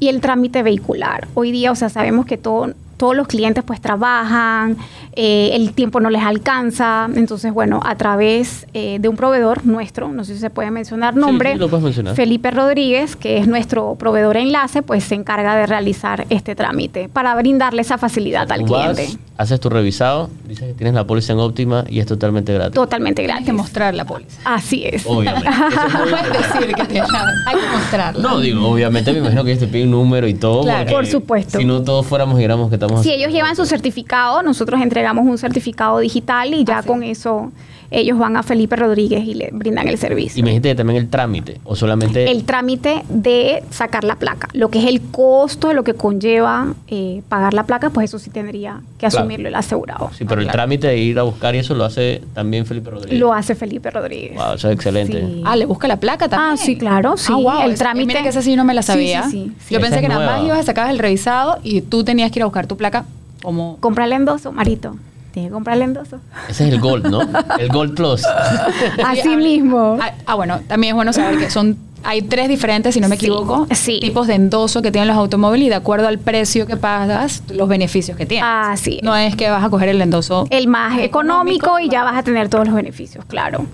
y 0.00 0.08
el 0.08 0.20
trámite 0.20 0.62
vehicular. 0.62 1.28
Hoy 1.34 1.52
día, 1.52 1.70
o 1.70 1.74
sea, 1.74 1.88
sabemos 1.88 2.26
que 2.26 2.36
todo 2.38 2.72
todos 2.96 3.16
los 3.16 3.28
clientes 3.28 3.64
pues 3.64 3.80
trabajan, 3.80 4.76
eh, 5.16 5.52
el 5.54 5.72
tiempo 5.72 6.00
no 6.00 6.10
les 6.10 6.22
alcanza, 6.22 7.08
entonces 7.14 7.50
bueno, 7.50 7.80
a 7.82 7.94
través 7.94 8.66
eh, 8.74 8.98
de 9.00 9.08
un 9.08 9.16
proveedor 9.16 9.64
nuestro, 9.64 10.08
no 10.08 10.22
sé 10.22 10.34
si 10.34 10.40
se 10.40 10.50
puede 10.50 10.70
mencionar 10.70 11.16
nombre, 11.16 11.54
sí, 11.54 11.58
lo 11.58 11.70
puedes 11.70 11.82
mencionar. 11.82 12.14
Felipe 12.14 12.50
Rodríguez, 12.50 13.16
que 13.16 13.38
es 13.38 13.46
nuestro 13.48 13.94
proveedor 13.94 14.36
enlace, 14.36 14.82
pues 14.82 15.04
se 15.04 15.14
encarga 15.14 15.56
de 15.56 15.64
realizar 15.64 16.26
este 16.28 16.54
trámite 16.54 17.08
para 17.08 17.34
brindarle 17.36 17.80
esa 17.80 17.96
facilidad 17.96 18.52
al 18.52 18.64
vas, 18.64 18.92
cliente. 18.98 19.18
Haces 19.40 19.58
tu 19.58 19.70
revisado, 19.70 20.28
dices 20.46 20.68
que 20.68 20.74
tienes 20.74 20.92
la 20.92 21.06
póliza 21.06 21.32
en 21.32 21.38
óptima 21.38 21.84
y 21.88 22.00
es 22.00 22.06
totalmente 22.06 22.52
gratis. 22.52 22.74
Totalmente 22.74 23.22
gratis. 23.22 23.46
que 23.46 23.54
mostrar 23.54 23.94
la 23.94 24.04
póliza. 24.04 24.38
Así 24.44 24.84
es. 24.84 25.02
Obviamente. 25.06 25.48
Es 25.70 25.92
No 25.94 26.04
puedes 26.10 26.32
decir 26.32 26.74
que 26.74 26.94
la- 26.94 27.34
Hay 27.46 27.56
que 27.56 27.66
mostrarla. 27.72 28.22
No, 28.22 28.38
digo, 28.38 28.68
obviamente 28.68 29.12
me 29.12 29.20
imagino 29.20 29.42
que 29.42 29.52
ellos 29.52 29.60
te 29.64 29.68
piden 29.68 29.88
un 29.88 29.92
número 30.02 30.28
y 30.28 30.34
todo. 30.34 30.62
Claro. 30.64 30.80
porque 30.80 30.92
Por 30.94 31.06
supuesto. 31.06 31.58
Si 31.58 31.64
no 31.64 31.82
todos 31.82 32.06
fuéramos 32.06 32.38
y 32.38 32.44
éramos 32.44 32.68
que 32.68 32.74
estamos... 32.76 33.02
Si 33.02 33.12
ellos 33.12 33.32
llevan 33.32 33.56
su 33.56 33.64
certificado, 33.64 34.42
nosotros 34.42 34.78
entregamos 34.82 35.24
un 35.26 35.38
certificado 35.38 36.00
digital 36.00 36.52
y 36.52 36.64
ya 36.64 36.78
Así 36.80 36.88
con 36.88 37.02
eso 37.02 37.50
ellos 37.90 38.18
van 38.18 38.36
a 38.36 38.42
Felipe 38.42 38.76
Rodríguez 38.76 39.24
y 39.24 39.34
le 39.34 39.50
brindan 39.52 39.88
el 39.88 39.98
servicio. 39.98 40.38
Y 40.38 40.42
me 40.42 40.50
dijiste 40.50 40.68
que 40.70 40.74
también 40.76 40.98
el 41.02 41.08
trámite, 41.08 41.60
o 41.64 41.74
solamente... 41.74 42.30
el 42.30 42.44
trámite 42.44 43.02
de 43.08 43.62
sacar 43.70 44.04
la 44.04 44.16
placa, 44.16 44.48
lo 44.52 44.70
que 44.70 44.78
es 44.78 44.86
el 44.86 45.00
costo 45.00 45.68
de 45.68 45.74
lo 45.74 45.82
que 45.84 45.94
conlleva 45.94 46.74
eh, 46.88 47.22
pagar 47.28 47.54
la 47.54 47.64
placa, 47.64 47.90
pues 47.90 48.10
eso 48.10 48.18
sí 48.18 48.30
tendría 48.30 48.80
que 48.98 49.08
Claro. 49.08 49.18
asumirlo 49.18 49.48
el 49.48 49.54
asegurado. 49.54 50.10
Sí, 50.16 50.24
pero 50.24 50.40
el 50.40 50.46
claro. 50.46 50.58
trámite 50.58 50.86
de 50.86 50.98
ir 50.98 51.18
a 51.18 51.22
buscar 51.22 51.54
y 51.54 51.58
eso 51.58 51.74
lo 51.74 51.84
hace 51.84 52.22
también 52.34 52.64
Felipe 52.66 52.90
Rodríguez. 52.90 53.18
Lo 53.18 53.32
hace 53.32 53.54
Felipe 53.54 53.90
Rodríguez. 53.90 54.36
Wow, 54.36 54.54
eso 54.54 54.68
es 54.68 54.74
excelente. 54.74 55.20
Sí. 55.20 55.42
Ah, 55.44 55.56
le 55.56 55.64
busca 55.66 55.88
la 55.88 55.96
placa 55.98 56.28
también. 56.28 56.52
Ah, 56.52 56.56
sí, 56.56 56.76
claro, 56.76 57.16
sí. 57.16 57.32
Ah, 57.32 57.36
wow, 57.36 57.62
El 57.64 57.76
trámite-. 57.76 58.06
Mira 58.06 58.22
que 58.22 58.28
esa 58.28 58.42
sí 58.42 58.54
no 58.56 58.64
me 58.64 58.74
la 58.74 58.82
sabía. 58.82 59.24
sí, 59.24 59.30
sí, 59.30 59.52
sí. 59.66 59.74
Yo 59.74 59.80
pensé 59.80 59.96
es 59.96 60.02
que 60.02 60.08
nada 60.08 60.24
más 60.26 60.44
ibas 60.44 60.58
a 60.60 60.62
sacar 60.62 60.90
el 60.90 60.98
revisado 60.98 61.58
y 61.64 61.80
tú 61.80 62.04
tenías 62.04 62.30
que 62.30 62.38
ir 62.38 62.42
a 62.42 62.46
buscar 62.46 62.66
tu 62.66 62.76
placa 62.76 63.04
como... 63.42 63.78
Compra 63.80 64.04
el 64.04 64.12
endoso, 64.12 64.52
Marito. 64.52 64.96
Tiene 65.32 65.48
que 65.48 65.52
comprar 65.52 65.76
el 65.76 65.82
endoso. 65.82 66.18
Ese 66.48 66.66
es 66.68 66.72
el 66.74 66.80
Gold, 66.80 67.06
¿no? 67.06 67.20
El 67.58 67.68
Gold 67.68 67.94
Plus. 67.94 68.24
Así 69.04 69.32
Ah, 69.32 69.36
mismo. 69.36 69.98
Ah, 70.00 70.12
ah, 70.26 70.34
bueno, 70.34 70.60
también 70.66 70.92
es 70.92 70.94
bueno 70.96 71.12
saber 71.12 71.38
que 71.38 71.50
son 71.50 71.76
hay 72.02 72.22
tres 72.22 72.48
diferentes, 72.48 72.94
si 72.94 73.00
no 73.00 73.08
me 73.10 73.16
Sí, 73.16 73.26
equivoco, 73.26 73.66
sí. 73.72 74.00
tipos 74.00 74.26
de 74.26 74.34
endoso 74.34 74.80
que 74.80 74.90
tienen 74.90 75.06
los 75.08 75.18
automóviles 75.18 75.66
y 75.66 75.68
de 75.68 75.74
acuerdo 75.74 76.08
al 76.08 76.18
precio 76.18 76.66
que 76.66 76.78
pagas, 76.78 77.42
los 77.52 77.68
beneficios 77.68 78.16
que 78.16 78.24
tienes. 78.24 78.48
Así 78.50 78.96
es. 78.96 79.02
No 79.02 79.14
es 79.14 79.36
que 79.36 79.50
vas 79.50 79.62
a 79.62 79.68
coger 79.68 79.90
el 79.90 80.00
endoso 80.00 80.46
el 80.48 80.66
más 80.66 80.98
económico 80.98 81.78
y 81.78 81.90
ya 81.90 82.02
vas 82.02 82.16
a 82.16 82.22
tener 82.22 82.48
todos 82.48 82.66
los 82.66 82.74
beneficios, 82.74 83.24
claro. 83.26 83.66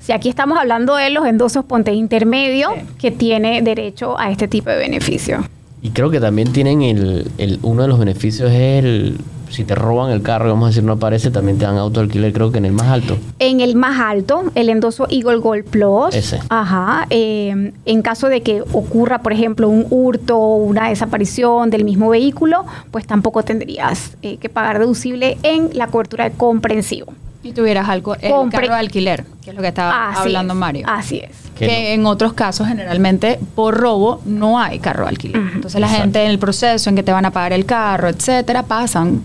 Si 0.00 0.12
aquí 0.12 0.30
estamos 0.30 0.58
hablando 0.58 0.96
de 0.96 1.10
los 1.10 1.26
endosos 1.26 1.64
ponte 1.66 1.92
intermedio, 1.92 2.70
Sí. 2.74 2.80
que 2.98 3.10
tiene 3.10 3.60
derecho 3.60 4.18
a 4.18 4.30
este 4.30 4.48
tipo 4.48 4.70
de 4.70 4.76
beneficio. 4.76 5.46
Y 5.82 5.90
creo 5.90 6.08
que 6.10 6.20
también 6.20 6.52
tienen 6.54 6.80
el, 6.80 7.30
el- 7.36 7.58
uno 7.62 7.82
de 7.82 7.88
los 7.88 7.98
beneficios 7.98 8.50
es 8.50 8.82
el 8.82 9.18
si 9.50 9.64
te 9.64 9.74
roban 9.74 10.10
el 10.10 10.22
carro, 10.22 10.48
vamos 10.48 10.64
a 10.64 10.68
decir, 10.68 10.82
no 10.82 10.92
aparece, 10.94 11.30
también 11.30 11.58
te 11.58 11.64
dan 11.64 11.76
auto 11.76 12.00
alquiler, 12.00 12.32
creo 12.32 12.50
que 12.50 12.58
en 12.58 12.64
el 12.64 12.72
más 12.72 12.88
alto. 12.88 13.16
En 13.38 13.60
el 13.60 13.76
más 13.76 14.00
alto, 14.00 14.44
el 14.54 14.68
endoso 14.68 15.06
Eagle 15.10 15.36
Gold 15.36 15.64
Plus. 15.64 16.14
Ese. 16.14 16.40
Ajá. 16.48 17.06
eh, 17.10 17.72
en 17.84 18.02
caso 18.02 18.28
de 18.28 18.42
que 18.42 18.62
ocurra, 18.72 19.18
por 19.22 19.32
ejemplo, 19.32 19.68
un 19.68 19.86
hurto 19.90 20.38
o 20.38 20.56
una 20.56 20.88
desaparición 20.88 21.70
del 21.70 21.84
mismo 21.84 22.08
vehículo, 22.10 22.64
pues 22.90 23.06
tampoco 23.06 23.42
tendrías 23.42 24.16
eh, 24.22 24.36
que 24.38 24.48
pagar 24.48 24.78
deducible 24.78 25.38
en 25.42 25.70
la 25.74 25.86
cobertura 25.88 26.24
de 26.28 26.36
comprensivo. 26.36 27.12
y 27.42 27.52
tuvieras 27.52 27.88
algo, 27.90 28.14
el 28.14 28.32
Compre- 28.32 28.52
carro 28.52 28.68
de 28.68 28.80
alquiler, 28.80 29.24
que 29.44 29.50
es 29.50 29.56
lo 29.56 29.60
que 29.60 29.68
estaba 29.68 30.08
Así 30.10 30.20
hablando 30.20 30.54
es, 30.54 30.58
Mario. 30.58 30.86
Así 30.88 31.18
es. 31.18 31.30
Que 31.58 31.66
que 31.66 31.92
en 31.94 32.04
otros 32.06 32.32
casos 32.32 32.66
generalmente 32.66 33.38
por 33.54 33.76
robo 33.76 34.20
no 34.24 34.58
hay 34.58 34.78
carro 34.80 35.04
de 35.04 35.10
alquiler. 35.10 35.40
Entonces 35.54 35.78
la 35.78 35.86
Exacto. 35.86 36.02
gente 36.04 36.24
en 36.24 36.30
el 36.30 36.38
proceso 36.38 36.88
en 36.90 36.96
que 36.96 37.02
te 37.02 37.12
van 37.12 37.26
a 37.26 37.30
pagar 37.30 37.52
el 37.52 37.64
carro, 37.66 38.08
etcétera, 38.08 38.62
pasan 38.64 39.22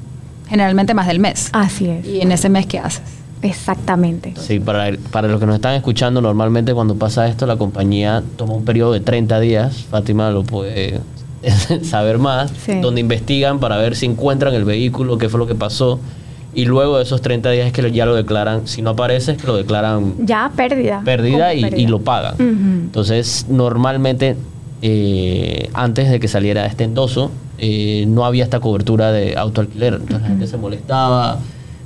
generalmente 0.49 0.93
más 0.93 1.07
del 1.07 1.19
mes. 1.19 1.49
Así 1.53 1.87
es. 1.87 2.05
Y 2.05 2.21
en 2.21 2.31
ese 2.31 2.49
mes 2.49 2.65
qué 2.65 2.79
haces? 2.79 3.01
Exactamente. 3.41 4.33
Sí, 4.37 4.59
para, 4.59 4.91
para 5.11 5.27
los 5.27 5.39
que 5.39 5.45
nos 5.45 5.55
están 5.55 5.75
escuchando, 5.75 6.21
normalmente 6.21 6.73
cuando 6.73 6.95
pasa 6.95 7.27
esto, 7.27 7.45
la 7.45 7.55
compañía 7.57 8.23
toma 8.35 8.53
un 8.53 8.65
periodo 8.65 8.93
de 8.93 8.99
30 8.99 9.39
días, 9.39 9.85
Fátima 9.89 10.29
lo 10.31 10.43
puede 10.43 10.99
saber 11.83 12.17
más, 12.17 12.51
Sí. 12.65 12.79
donde 12.81 12.99
investigan 13.01 13.59
para 13.59 13.77
ver 13.77 13.95
si 13.95 14.05
encuentran 14.07 14.53
el 14.53 14.65
vehículo, 14.65 15.17
qué 15.17 15.29
fue 15.29 15.39
lo 15.39 15.47
que 15.47 15.55
pasó, 15.55 15.99
y 16.53 16.65
luego 16.65 16.97
de 16.97 17.03
esos 17.03 17.21
30 17.21 17.51
días 17.51 17.67
es 17.67 17.73
que 17.73 17.89
ya 17.91 18.05
lo 18.05 18.15
declaran, 18.15 18.67
si 18.67 18.81
no 18.81 18.89
aparece, 18.91 19.33
es 19.33 19.37
que 19.37 19.47
lo 19.47 19.55
declaran 19.55 20.15
Ya 20.25 20.51
pérdida. 20.55 21.01
pérdida 21.05 21.53
y, 21.53 21.63
y 21.65 21.87
lo 21.87 22.01
pagan. 22.01 22.35
Entonces, 22.39 23.45
normalmente, 23.49 24.35
eh, 24.81 25.69
antes 25.73 26.09
de 26.09 26.19
que 26.19 26.27
saliera 26.27 26.65
este 26.65 26.83
endoso, 26.85 27.31
eh, 27.59 28.05
no 28.07 28.25
había 28.25 28.43
esta 28.43 28.59
cobertura 28.59 29.11
de 29.11 29.37
autoalquiler. 29.37 29.93
Entonces, 29.93 30.21
la 30.21 30.27
gente 30.27 30.47
se 30.47 30.57
molestaba, 30.57 31.39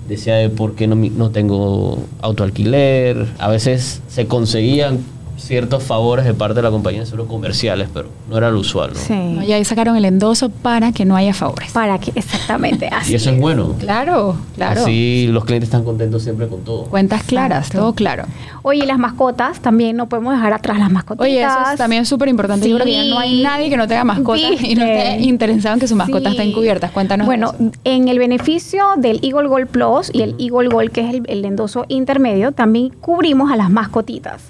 decía 0.08 0.36
de 0.36 0.50
por 0.50 0.76
qué 0.76 0.88
no, 0.88 0.96
no 0.96 1.30
tengo 1.32 2.04
autoalquiler. 2.22 3.28
A 3.40 3.50
veces 3.50 4.02
se 4.08 4.28
conseguían 4.28 5.00
ciertos 5.44 5.84
favores 5.84 6.26
de 6.26 6.34
parte 6.34 6.56
de 6.56 6.62
la 6.62 6.72
compañía 6.72 7.02
de 7.02 7.06
seguros 7.06 7.28
comerciales, 7.28 7.90
pero 7.94 8.10
no 8.30 8.38
era 8.38 8.50
lo 8.50 8.60
usual. 8.60 8.92
¿no? 8.94 9.00
Sí. 9.00 9.14
¿No? 9.14 9.44
Y 9.44 9.52
ahí 9.52 9.64
sacaron 9.66 9.96
el 9.98 10.06
endoso 10.06 10.50
para 10.50 10.92
que 10.92 11.06
no 11.06 11.16
haya 11.16 11.34
favores. 11.34 11.72
Para 11.72 12.00
que, 12.00 12.12
exactamente. 12.16 12.88
Así 12.92 13.12
Y 13.12 13.16
eso 13.16 13.30
es 13.30 13.40
bueno. 13.40 13.76
Claro, 13.80 14.38
claro. 14.56 14.82
Así 14.82 15.28
los 15.30 15.46
clientes 15.46 15.68
están 15.68 15.84
contentos 15.84 16.24
siempre 16.24 16.48
con 16.48 16.62
todo. 16.64 16.86
Cuentas 16.86 17.24
claras, 17.24 17.70
todo 17.70 17.94
claro. 17.94 18.26
Oye, 18.62 18.84
y 18.84 18.86
las 18.88 18.98
mascotas, 18.98 19.60
también 19.60 19.98
no 19.98 20.08
podemos 20.08 20.34
dejar 20.34 20.54
atrás 20.54 20.80
las 20.80 20.90
mascotas. 20.92 21.26
Oye, 21.26 21.42
eso 21.44 21.58
es 21.72 21.78
también 21.78 22.06
súper 22.06 22.30
importante. 22.30 22.70
Yo 22.70 22.76
creo 22.76 22.86
que 22.86 22.94
ya 22.94 23.04
no 23.04 23.20
hay 23.20 23.42
nadie 23.42 23.70
que 23.70 23.78
no 23.78 23.88
tenga 23.88 24.04
mascotas 24.06 24.62
y 24.62 24.76
no 24.76 24.86
esté 24.86 25.18
¿Viste? 25.18 25.24
interesado 25.30 25.74
en 25.76 25.80
que 25.82 25.88
su 25.88 25.96
mascota 25.96 26.30
Sí. 26.30 26.38
estén 26.38 26.54
cubiertas. 26.54 26.92
Cuéntanos. 26.92 27.26
Bueno, 27.28 27.54
eso. 27.60 27.72
en 27.84 28.08
el 28.08 28.20
beneficio 28.20 28.84
del 28.98 29.20
Eagle 29.24 29.48
Gold 29.50 29.68
Plus 29.68 30.10
y 30.14 30.22
el 30.22 30.36
Eagle 30.40 30.70
Gold, 30.70 30.92
que 30.92 31.02
es 31.02 31.14
el, 31.14 31.24
el 31.28 31.44
endoso 31.44 31.86
intermedio, 31.90 32.54
también 32.54 32.90
cubrimos 32.90 33.52
a 33.52 33.58
las 33.58 33.70
mascotitas. 33.70 34.42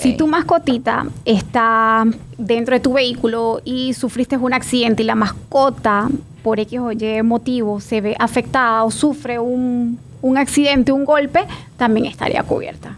Si 0.00 0.16
tu 0.16 0.26
mascotita 0.26 1.06
está 1.24 2.04
dentro 2.38 2.74
de 2.74 2.80
tu 2.80 2.92
vehículo 2.92 3.60
y 3.64 3.94
sufriste 3.94 4.36
un 4.36 4.52
accidente 4.52 5.02
y 5.02 5.06
la 5.06 5.14
mascota, 5.14 6.08
por 6.42 6.60
X 6.60 6.78
o 6.78 6.92
Y 6.92 7.22
motivo, 7.22 7.80
se 7.80 8.00
ve 8.00 8.14
afectada 8.18 8.84
o 8.84 8.90
sufre 8.90 9.38
un, 9.38 9.98
un 10.22 10.38
accidente, 10.38 10.92
un 10.92 11.04
golpe, 11.04 11.40
también 11.76 12.06
estaría 12.06 12.42
cubierta. 12.42 12.96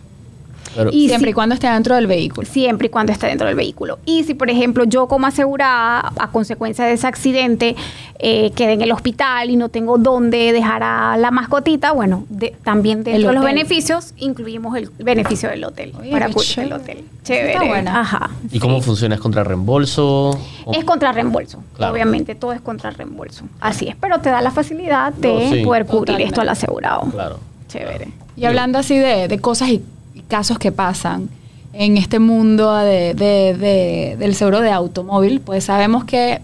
Y 0.93 1.09
Siempre 1.09 1.29
si- 1.29 1.31
y 1.31 1.35
cuando 1.35 1.55
esté 1.55 1.69
dentro 1.69 1.95
del 1.97 2.07
vehículo. 2.07 2.47
siempre 2.49 2.87
y 2.87 2.91
cuando 2.91 3.13
esté 3.13 3.27
dentro 3.27 3.47
del 3.47 3.57
vehículo. 3.57 3.99
Y 4.05 4.25
si, 4.25 4.35
por 4.35 4.51
ejemplo, 4.51 4.85
yo 4.85 5.09
como 5.09 5.27
asegurada, 5.27 6.13
a 6.19 6.31
consecuencia 6.31 6.85
de 6.85 6.93
ese 6.93 7.07
accidente, 7.07 7.77
eh, 8.21 8.51
quedé 8.55 8.73
en 8.73 8.83
el 8.83 8.93
hospital 8.93 9.51
y 9.51 9.57
no 9.57 9.69
tengo 9.69 9.99
dónde 9.99 10.53
dejar 10.53 10.83
a 10.83 11.17
la 11.17 11.31
mascotita, 11.31 11.93
bueno, 11.93 12.25
de- 12.29 12.55
también 12.65 13.05
dentro 13.05 13.29
de 13.29 13.35
los 13.35 13.45
beneficios 13.45 14.15
incluimos 14.17 14.77
el 14.77 14.91
beneficio 14.99 15.49
del 15.49 15.65
hotel 15.65 15.93
Oye, 16.01 16.11
para 16.11 16.27
cubrir 16.29 16.49
el 16.49 16.55
chévere. 16.55 16.75
hotel. 16.75 16.97
Esa 16.99 17.35
está 17.35 17.53
Chévere. 17.53 17.69
buena. 17.69 18.01
Ajá. 18.01 18.31
¿Y 18.51 18.59
cómo 18.59 18.81
funciona? 18.81 19.15
¿Es 19.15 19.21
contra 19.21 19.45
reembolso? 19.45 20.31
¿O- 20.65 20.73
Es 20.73 20.85
contra 20.85 21.13
reembolso, 21.13 21.63
Claro. 21.77 21.93
obviamente, 21.93 22.35
todo 22.35 22.53
es 22.53 22.61
contra 22.61 22.91
reembolso. 22.91 23.45
Así 23.61 23.89
es, 23.89 23.97
pero 23.97 24.21
te 24.21 24.31
da 24.31 24.41
la 24.41 24.51
facilidad 24.51 25.13
de 25.13 25.33
No, 25.33 25.41
sí. 25.57 25.63
poder 25.65 25.85
cubrir 25.87 26.01
Totalmente. 26.07 26.25
esto 26.25 26.41
al 26.41 26.49
asegurado. 26.49 27.03
Claro. 27.13 27.39
Chévere. 27.69 28.09
Y 28.37 28.45
hablando 28.47 28.79
así 28.79 28.97
de, 28.97 29.29
de 29.29 29.39
cosas 29.41 29.69
y, 29.69 29.75
y 29.75 29.83
casos 30.29 30.59
que 30.59 30.73
pasan 30.73 31.29
en 31.73 31.97
este 31.97 32.19
mundo 32.19 32.75
de- 32.77 33.15
de- 33.15 33.55
de- 33.57 34.17
del 34.19 34.35
seguro 34.35 34.61
de 34.61 34.71
automóvil, 34.71 35.41
pues 35.41 35.65
sabemos 35.65 36.05
que 36.05 36.41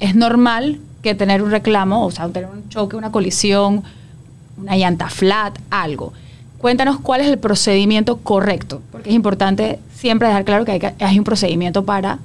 es 0.00 0.14
normal 0.14 0.78
que 1.02 1.14
tener 1.14 1.42
un 1.42 1.50
reclamo, 1.50 2.04
o 2.06 2.10
sea, 2.10 2.28
tener 2.28 2.48
un 2.48 2.68
choque, 2.68 2.96
una 2.96 3.10
colisión, 3.12 3.82
una 4.56 4.76
llanta 4.76 5.08
flat, 5.08 5.58
algo. 5.70 6.12
Cuéntanos 6.58 7.00
cuál 7.00 7.22
es 7.22 7.28
el 7.28 7.38
procedimiento 7.38 8.18
correcto, 8.18 8.82
porque 8.92 9.08
es 9.10 9.14
importante 9.14 9.78
siempre 9.94 10.28
dejar 10.28 10.44
claro 10.44 10.64
que 10.64 10.72
hay, 10.72 10.78
que- 10.80 10.94
hay 11.04 11.18
un 11.18 11.24
procedimiento 11.24 11.84
para 11.84 12.18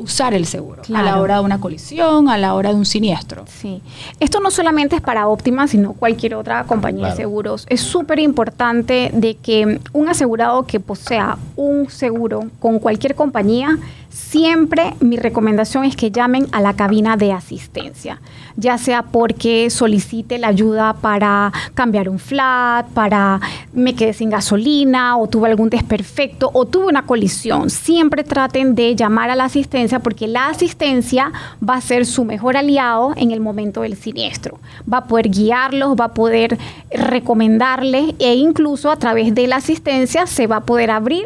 usar 0.00 0.34
el 0.34 0.46
seguro, 0.46 0.82
a 0.94 1.02
la 1.02 1.20
hora 1.20 1.36
de 1.36 1.40
una 1.44 1.60
colisión, 1.60 2.28
a 2.28 2.38
la 2.38 2.54
hora 2.54 2.70
de 2.70 2.76
un 2.76 2.84
siniestro. 2.86 3.44
Sí. 3.46 3.82
Esto 4.18 4.40
no 4.40 4.50
solamente 4.50 4.96
es 4.96 5.02
para 5.02 5.28
Optima, 5.28 5.66
sino 5.68 5.92
cualquier 5.92 6.34
otra 6.34 6.64
compañía 6.64 7.00
Claro. 7.06 7.14
de 7.16 7.22
seguros. 7.22 7.66
Es 7.68 7.80
súper 7.80 8.18
importante 8.18 9.10
de 9.12 9.36
que 9.36 9.80
un 9.92 10.08
asegurado 10.08 10.64
que 10.66 10.80
posea 10.80 11.36
un 11.56 11.88
seguro 11.90 12.44
con 12.58 12.78
cualquier 12.78 13.14
compañía, 13.14 13.78
siempre 14.08 14.94
mi 15.00 15.16
recomendación 15.16 15.84
es 15.84 15.96
que 15.96 16.10
llamen 16.10 16.46
a 16.52 16.60
la 16.60 16.74
cabina 16.74 17.16
de 17.16 17.32
asistencia, 17.32 18.20
ya 18.56 18.78
sea 18.78 19.02
porque 19.02 19.70
solicite 19.70 20.38
la 20.38 20.48
ayuda 20.48 20.94
para 20.94 21.52
cambiar 21.74 22.08
un 22.08 22.18
flat, 22.18 22.86
para 22.88 23.40
me 23.72 23.94
quedé 23.94 24.12
sin 24.12 24.30
gasolina 24.30 25.16
o 25.16 25.26
tuve 25.28 25.48
algún 25.48 25.70
desperfecto 25.70 26.50
o 26.52 26.66
tuve 26.66 26.86
una 26.86 27.02
colisión. 27.06 27.70
Siempre 27.70 28.24
traten 28.24 28.74
de 28.74 28.94
llamar 28.94 29.30
a 29.30 29.36
la 29.36 29.44
asistencia 29.44 29.89
porque 29.98 30.28
la 30.28 30.46
asistencia 30.48 31.32
va 31.68 31.74
a 31.74 31.80
ser 31.80 32.06
su 32.06 32.24
mejor 32.24 32.56
aliado 32.56 33.12
en 33.16 33.32
el 33.32 33.40
momento 33.40 33.82
del 33.82 33.96
siniestro. 33.96 34.60
Va 34.90 34.98
a 34.98 35.04
poder 35.04 35.28
guiarlos, 35.30 35.96
va 36.00 36.04
a 36.06 36.14
poder 36.14 36.56
recomendarles 36.90 38.14
e 38.18 38.34
incluso 38.34 38.90
a 38.90 38.96
través 38.96 39.34
de 39.34 39.46
la 39.46 39.56
asistencia 39.56 40.26
se 40.26 40.46
va 40.46 40.56
a 40.56 40.60
poder 40.60 40.90
abrir 40.90 41.24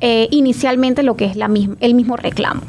eh, 0.00 0.28
inicialmente 0.30 1.02
lo 1.02 1.16
que 1.16 1.26
es 1.26 1.36
la 1.36 1.48
misma, 1.48 1.76
el 1.80 1.94
mismo 1.94 2.16
reclamo. 2.16 2.62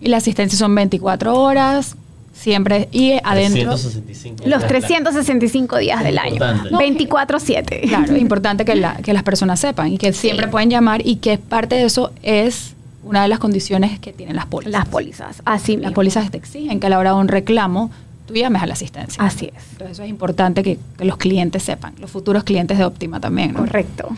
Y 0.00 0.08
la 0.08 0.16
asistencia 0.16 0.58
son 0.58 0.74
24 0.74 1.34
horas, 1.38 1.96
siempre 2.32 2.88
y 2.90 3.12
adentro 3.22 3.72
365 3.76 4.44
Los 4.46 4.58
días. 4.60 4.68
365 4.68 5.78
días 5.78 6.02
del 6.02 6.18
año. 6.18 6.32
Importante. 6.34 6.70
24/7. 7.06 7.80
Claro, 7.88 8.14
es 8.14 8.20
importante 8.20 8.64
que, 8.64 8.74
la- 8.74 8.96
que 8.96 9.12
las 9.12 9.22
personas 9.22 9.60
sepan 9.60 9.92
y 9.92 9.98
que 9.98 10.12
siempre 10.12 10.48
pueden 10.48 10.70
llamar 10.70 11.06
y 11.06 11.16
que 11.16 11.38
parte 11.38 11.76
de 11.76 11.84
eso 11.84 12.10
es 12.22 12.74
una 13.04 13.22
de 13.22 13.28
las 13.28 13.38
condiciones 13.38 13.98
que 13.98 14.12
tienen 14.12 14.36
las 14.36 14.46
pólizas. 14.46 14.72
Las 14.72 14.88
pólizas, 14.88 15.42
así 15.44 15.76
Las 15.76 15.92
pólizas 15.92 16.30
te 16.30 16.36
exigen 16.36 16.80
que 16.80 16.86
a 16.86 16.90
la 16.90 16.98
hora 16.98 17.10
de 17.10 17.16
un 17.16 17.28
reclamo 17.28 17.90
tú 18.26 18.34
llames 18.34 18.62
a 18.62 18.66
la 18.66 18.74
asistencia. 18.74 19.22
Así 19.22 19.46
es. 19.46 19.64
Entonces 19.72 19.92
eso 19.92 20.02
es 20.04 20.08
importante 20.08 20.62
que, 20.62 20.78
que 20.96 21.04
los 21.04 21.16
clientes 21.16 21.62
sepan, 21.62 21.94
los 21.98 22.10
futuros 22.10 22.44
clientes 22.44 22.78
de 22.78 22.84
Optima 22.84 23.20
también. 23.20 23.52
¿no? 23.52 23.60
Correcto. 23.60 24.08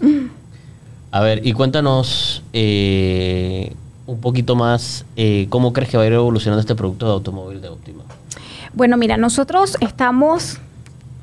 A 1.12 1.20
ver, 1.20 1.44
y 1.44 1.52
cuéntanos 1.52 2.42
eh, 2.52 3.72
un 4.06 4.20
poquito 4.20 4.54
más 4.54 5.04
eh, 5.16 5.46
cómo 5.48 5.72
crees 5.72 5.90
que 5.90 5.96
va 5.96 6.04
a 6.04 6.06
ir 6.06 6.12
evolucionando 6.12 6.60
este 6.60 6.76
producto 6.76 7.06
de 7.06 7.12
automóvil 7.12 7.60
de 7.60 7.68
Optima. 7.68 8.04
Bueno, 8.74 8.96
mira, 8.96 9.16
nosotros 9.16 9.76
estamos, 9.80 10.58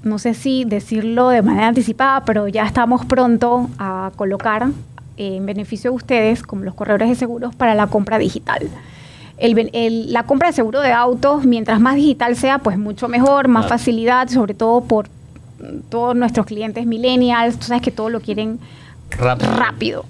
no 0.04 0.20
sé 0.20 0.34
si 0.34 0.66
decirlo 0.66 1.30
de 1.30 1.42
manera 1.42 1.68
anticipada, 1.68 2.26
pero 2.26 2.50
ya 2.50 2.66
estamos 2.66 3.06
pronto 3.06 3.70
a 3.80 4.12
colocar 4.18 4.68
en 5.18 5.46
beneficio 5.46 5.92
de 5.92 5.96
ustedes, 5.96 6.44
como 6.44 6.64
los 6.64 6.74
corredores 6.76 7.10
de 7.10 7.16
seguros, 7.16 7.56
para 7.56 7.76
la 7.76 7.88
compra 7.88 8.18
digital. 8.18 8.70
El 9.38 9.54
ben- 9.56 9.70
el- 9.74 10.12
la 10.14 10.24
compra 10.24 10.48
de 10.50 10.54
seguro 10.54 10.82
de 10.82 10.92
autos, 10.92 11.46
mientras 11.46 11.80
más 11.80 11.96
digital 11.96 12.36
sea, 12.36 12.60
pues 12.60 12.78
mucho 12.78 13.08
mejor, 13.08 13.48
más 13.48 13.68
facilidad, 13.68 14.30
sobre 14.30 14.54
todo 14.54 14.82
por 14.82 15.10
todos 15.90 16.16
nuestros 16.16 16.46
clientes 16.46 16.86
millennials, 16.86 17.58
tú 17.58 17.66
sabes 17.68 17.82
que 17.82 17.92
todo 17.92 18.10
lo 18.10 18.20
quieren 18.22 18.60
Rápido. 19.12 19.56
rápido. 19.56 20.06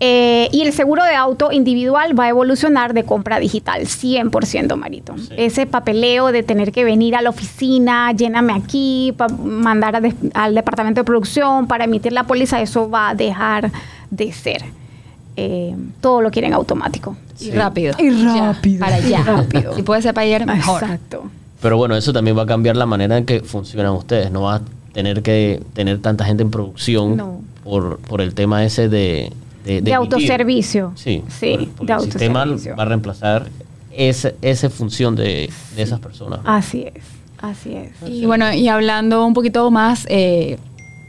Eh, 0.00 0.48
y 0.52 0.62
el 0.62 0.72
seguro 0.72 1.04
de 1.04 1.14
auto 1.14 1.52
individual 1.52 2.18
va 2.18 2.24
a 2.24 2.28
evolucionar 2.28 2.94
de 2.94 3.04
compra 3.04 3.38
digital, 3.38 3.86
100% 3.86 4.76
Marito. 4.76 5.16
Sí. 5.16 5.28
Ese 5.36 5.66
papeleo 5.66 6.32
de 6.32 6.42
tener 6.42 6.72
que 6.72 6.84
venir 6.84 7.14
a 7.14 7.22
la 7.22 7.30
oficina, 7.30 8.12
lléname 8.12 8.52
aquí, 8.52 9.14
mandar 9.42 10.02
al 10.34 10.54
departamento 10.54 11.00
de 11.00 11.04
producción 11.04 11.68
para 11.68 11.84
emitir 11.84 12.12
la 12.12 12.24
póliza, 12.24 12.60
eso 12.60 12.90
va 12.90 13.10
a 13.10 13.14
dejar 13.14 13.70
de 14.16 14.32
ser. 14.32 14.62
Eh, 15.36 15.74
todo 16.00 16.20
lo 16.20 16.30
quieren 16.30 16.52
automático. 16.54 17.16
Y 17.40 17.50
rápido. 17.50 17.94
Y 17.98 18.10
Ya, 18.22 18.52
rápido. 18.52 18.80
para 18.80 18.96
allá. 18.96 19.22
rápido. 19.24 19.74
Si 19.74 19.82
puede 19.82 20.02
ser 20.02 20.14
para 20.14 20.24
ayer, 20.26 20.46
mejor. 20.46 20.82
Exacto. 20.82 21.24
Pero 21.60 21.76
bueno, 21.76 21.96
eso 21.96 22.12
también 22.12 22.36
va 22.38 22.42
a 22.42 22.46
cambiar 22.46 22.76
la 22.76 22.86
manera 22.86 23.16
en 23.18 23.24
que 23.24 23.40
funcionan 23.40 23.92
ustedes. 23.94 24.30
No 24.30 24.42
va 24.42 24.56
a 24.56 24.60
tener 24.92 25.22
que 25.22 25.60
tener 25.72 26.00
tanta 26.00 26.24
gente 26.24 26.42
en 26.44 26.50
producción 26.50 27.16
No. 27.16 27.40
por, 27.64 27.98
por 27.98 28.20
el 28.20 28.34
tema 28.34 28.64
ese 28.64 28.88
de... 28.88 29.32
De, 29.64 29.94
autoservicio. 29.94 30.92
Sí, 30.94 31.22
Sí, 31.28 31.70
por- 31.76 31.86
de 31.86 31.92
el 31.94 32.00
sistema 32.02 32.42
autoservicio. 32.42 32.76
va 32.76 32.82
a 32.82 32.86
reemplazar 32.86 33.48
esa, 33.90 34.32
esa 34.42 34.68
función 34.68 35.16
de, 35.16 35.48
de 35.74 35.82
esas 35.82 36.00
personas. 36.00 36.40
Así 36.44 36.82
es, 36.94 37.02
así 37.38 37.74
es. 37.74 37.90
Y 38.06 38.26
bueno, 38.26 38.52
y 38.52 38.68
hablando 38.68 39.24
un 39.24 39.32
poquito 39.32 39.70
más 39.70 40.06
eh, 40.10 40.58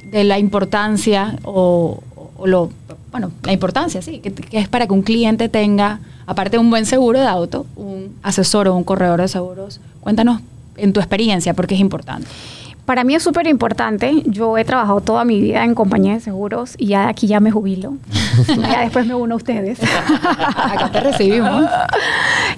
de 0.09 0.23
la 0.23 0.39
importancia 0.39 1.37
o, 1.43 2.01
o 2.37 2.47
lo, 2.47 2.69
bueno, 3.11 3.31
la 3.43 3.53
importancia, 3.53 4.01
sí, 4.01 4.19
que, 4.19 4.33
que 4.33 4.59
es 4.59 4.67
para 4.67 4.87
que 4.87 4.93
un 4.93 5.01
cliente 5.01 5.49
tenga, 5.49 5.99
aparte 6.25 6.51
de 6.51 6.59
un 6.59 6.69
buen 6.69 6.85
seguro 6.85 7.19
de 7.19 7.27
auto, 7.27 7.65
un 7.75 8.15
asesor 8.23 8.67
o 8.67 8.75
un 8.75 8.83
corredor 8.83 9.21
de 9.21 9.27
seguros. 9.27 9.79
Cuéntanos 10.01 10.41
en 10.77 10.93
tu 10.93 10.99
experiencia, 10.99 11.53
porque 11.53 11.75
es 11.75 11.81
importante. 11.81 12.27
Para 12.85 13.03
mí 13.03 13.15
es 13.15 13.23
súper 13.23 13.47
importante. 13.47 14.21
Yo 14.25 14.57
he 14.59 14.63
trabajado 14.63 15.01
toda 15.01 15.25
mi 15.25 15.41
vida 15.41 15.63
en 15.63 15.73
compañía 15.73 16.13
de 16.13 16.19
seguros 16.19 16.75
y 16.77 16.87
ya 16.87 17.03
de 17.03 17.09
aquí 17.09 17.25
ya 17.25 17.39
me 17.39 17.49
jubilo. 17.49 17.95
ya 18.47 18.81
después 18.81 19.07
me 19.07 19.15
uno 19.15 19.33
a 19.33 19.37
ustedes. 19.37 19.79
Acá 20.23 20.91
te 20.91 20.99
recibimos. 21.01 21.65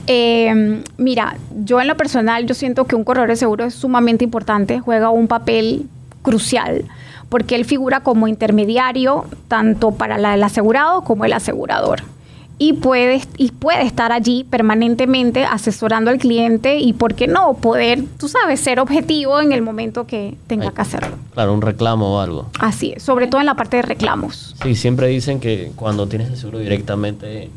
Eh, 0.09 0.83
mira, 0.95 1.35
yo 1.65 1.81
en 1.81 1.87
lo 1.89 1.97
personal, 1.97 2.45
yo 2.45 2.53
siento 2.53 2.85
que 2.85 2.95
un 2.95 3.03
corredor 3.03 3.27
de 3.27 3.35
seguros 3.35 3.67
es 3.67 3.73
sumamente 3.73 4.23
importante, 4.23 4.79
juega 4.79 5.09
un 5.09 5.27
papel 5.27 5.85
crucial, 6.21 6.85
porque 7.29 7.55
él 7.55 7.65
figura 7.65 8.01
como 8.01 8.27
intermediario 8.27 9.25
tanto 9.47 9.91
para 9.91 10.17
la- 10.17 10.35
el 10.35 10.43
asegurado 10.43 11.01
como 11.03 11.25
el 11.25 11.33
asegurador. 11.33 12.01
Y 12.59 12.73
puede, 12.73 13.21
y 13.37 13.51
puede 13.51 13.83
estar 13.83 14.11
allí 14.11 14.43
permanentemente 14.43 15.45
asesorando 15.45 16.09
al 16.09 16.17
cliente 16.17 16.79
y, 16.79 16.93
¿por 16.93 17.13
qué 17.13 17.27
no?, 17.27 17.53
poder, 17.53 18.03
tú 18.17 18.27
sabes, 18.27 18.59
ser 18.59 18.79
objetivo 18.79 19.39
en 19.39 19.51
el 19.51 19.61
momento 19.61 20.07
que 20.07 20.35
tenga 20.47 20.71
que 20.71 20.81
hacerlo. 20.81 21.17
Claro, 21.35 21.53
un 21.53 21.61
reclamo 21.61 22.15
o 22.15 22.19
algo. 22.19 22.47
Así 22.59 22.93
es, 22.95 23.03
sobre 23.03 23.27
todo 23.27 23.41
en 23.41 23.45
la 23.45 23.53
parte 23.53 23.77
de 23.77 23.83
reclamos. 23.83 24.55
Sí, 24.63 24.73
siempre 24.73 25.05
dicen 25.07 25.39
que 25.39 25.71
cuando 25.75 26.07
tienes 26.07 26.29
el 26.29 26.37
seguro 26.37 26.57
directamente, 26.57 27.51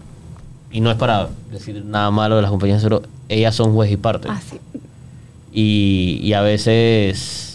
y 0.70 0.80
no 0.82 0.90
es 0.90 0.98
para 0.98 1.28
decir 1.50 1.82
nada 1.86 2.10
malo 2.10 2.36
de 2.36 2.42
las 2.42 2.50
compañías 2.50 2.82
de 2.82 2.88
seguro, 2.88 3.08
ellas 3.30 3.54
son 3.54 3.72
juez 3.72 3.90
y 3.90 3.96
parte. 3.96 4.28
Así. 4.28 4.58
Y, 5.50 6.20
y 6.22 6.34
a 6.34 6.42
veces 6.42 7.49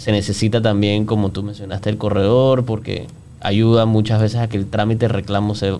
se 0.00 0.12
necesita 0.12 0.62
también, 0.62 1.04
como 1.04 1.28
tú 1.28 1.42
mencionaste, 1.42 1.90
el 1.90 1.98
corredor, 1.98 2.64
porque 2.64 3.06
ayuda 3.42 3.84
muchas 3.84 4.18
veces 4.18 4.40
a 4.40 4.48
que 4.48 4.56
el 4.56 4.64
trámite 4.64 5.06
de 5.06 5.12
reclamo 5.12 5.54
se 5.54 5.76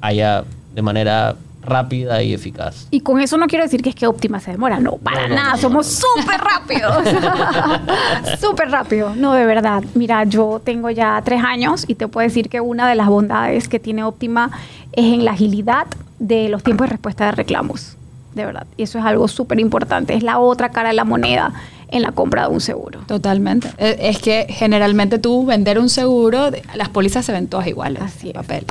haya 0.00 0.44
de 0.74 0.80
manera 0.80 1.36
rápida 1.60 2.22
y 2.22 2.32
eficaz. 2.32 2.88
Y 2.90 3.00
con 3.00 3.20
eso 3.20 3.36
no 3.36 3.48
quiero 3.48 3.62
decir 3.62 3.82
que 3.82 3.90
es 3.90 3.94
que 3.94 4.06
Optima 4.06 4.40
se 4.40 4.52
demora, 4.52 4.80
no, 4.80 4.92
para 4.92 5.24
No, 5.24 5.28
no, 5.28 5.34
nada, 5.34 5.52
no, 5.52 5.58
somos 5.58 5.86
súper 5.88 6.40
rápidos, 6.40 7.04
súper 8.40 8.70
rápido, 8.70 9.14
no, 9.14 9.34
de 9.34 9.44
verdad. 9.44 9.84
Mira, 9.94 10.24
yo 10.24 10.62
tengo 10.64 10.88
ya 10.88 11.20
tres 11.22 11.44
años 11.44 11.84
y 11.86 11.96
te 11.96 12.08
puedo 12.08 12.26
decir 12.26 12.48
que 12.48 12.62
una 12.62 12.88
de 12.88 12.94
las 12.94 13.08
bondades 13.08 13.68
que 13.68 13.78
tiene 13.78 14.04
Optima 14.04 14.52
es 14.92 15.04
en 15.04 15.26
la 15.26 15.32
agilidad 15.32 15.86
de 16.18 16.48
los 16.48 16.62
tiempos 16.62 16.86
de 16.86 16.92
respuesta 16.92 17.26
de 17.26 17.32
reclamos, 17.32 17.98
de 18.34 18.44
verdad. 18.44 18.66
Y 18.76 18.84
eso 18.84 18.98
es 18.98 19.04
algo 19.04 19.28
súper 19.28 19.60
importante, 19.60 20.14
es 20.14 20.22
la 20.22 20.38
otra 20.38 20.70
cara 20.70 20.88
de 20.90 20.94
la 20.94 21.04
moneda 21.04 21.52
en 21.88 22.02
la 22.02 22.12
compra 22.12 22.42
de 22.48 22.54
un 22.54 22.60
seguro. 22.60 23.00
Totalmente. 23.06 23.68
Eh, 23.78 23.96
Es 24.00 24.18
que 24.18 24.46
generalmente 24.48 25.18
tú 25.18 25.44
vender 25.46 25.78
un 25.78 25.88
seguro, 25.88 26.50
las 26.74 26.88
pólizas 26.88 27.24
se 27.24 27.32
ven 27.32 27.48
todas 27.48 27.66
iguales 27.66 28.02
Así 28.02 28.28
es. 28.28 28.34
papel. 28.34 28.64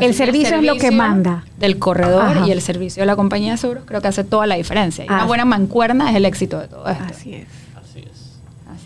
El 0.00 0.12
servicio 0.12 0.56
es 0.56 0.62
lo 0.64 0.74
que 0.76 0.90
manda. 0.90 1.44
Del 1.56 1.78
corredor 1.78 2.22
Ajá. 2.24 2.46
y 2.48 2.50
el 2.50 2.60
servicio 2.60 3.02
de 3.02 3.06
la 3.06 3.14
compañía 3.14 3.52
de 3.52 3.58
seguros 3.58 3.84
creo 3.86 4.00
que 4.00 4.08
hace 4.08 4.24
toda 4.24 4.44
la 4.48 4.56
diferencia. 4.56 5.04
Y 5.04 5.08
una 5.08 5.24
buena 5.24 5.44
mancuerna 5.44 6.10
es 6.10 6.16
el 6.16 6.24
éxito 6.24 6.58
de 6.58 6.66
todo 6.66 6.88
esto. 6.88 7.04
Así 7.04 7.12
es. 7.12 7.16
Así 7.16 7.34
es. 7.34 7.63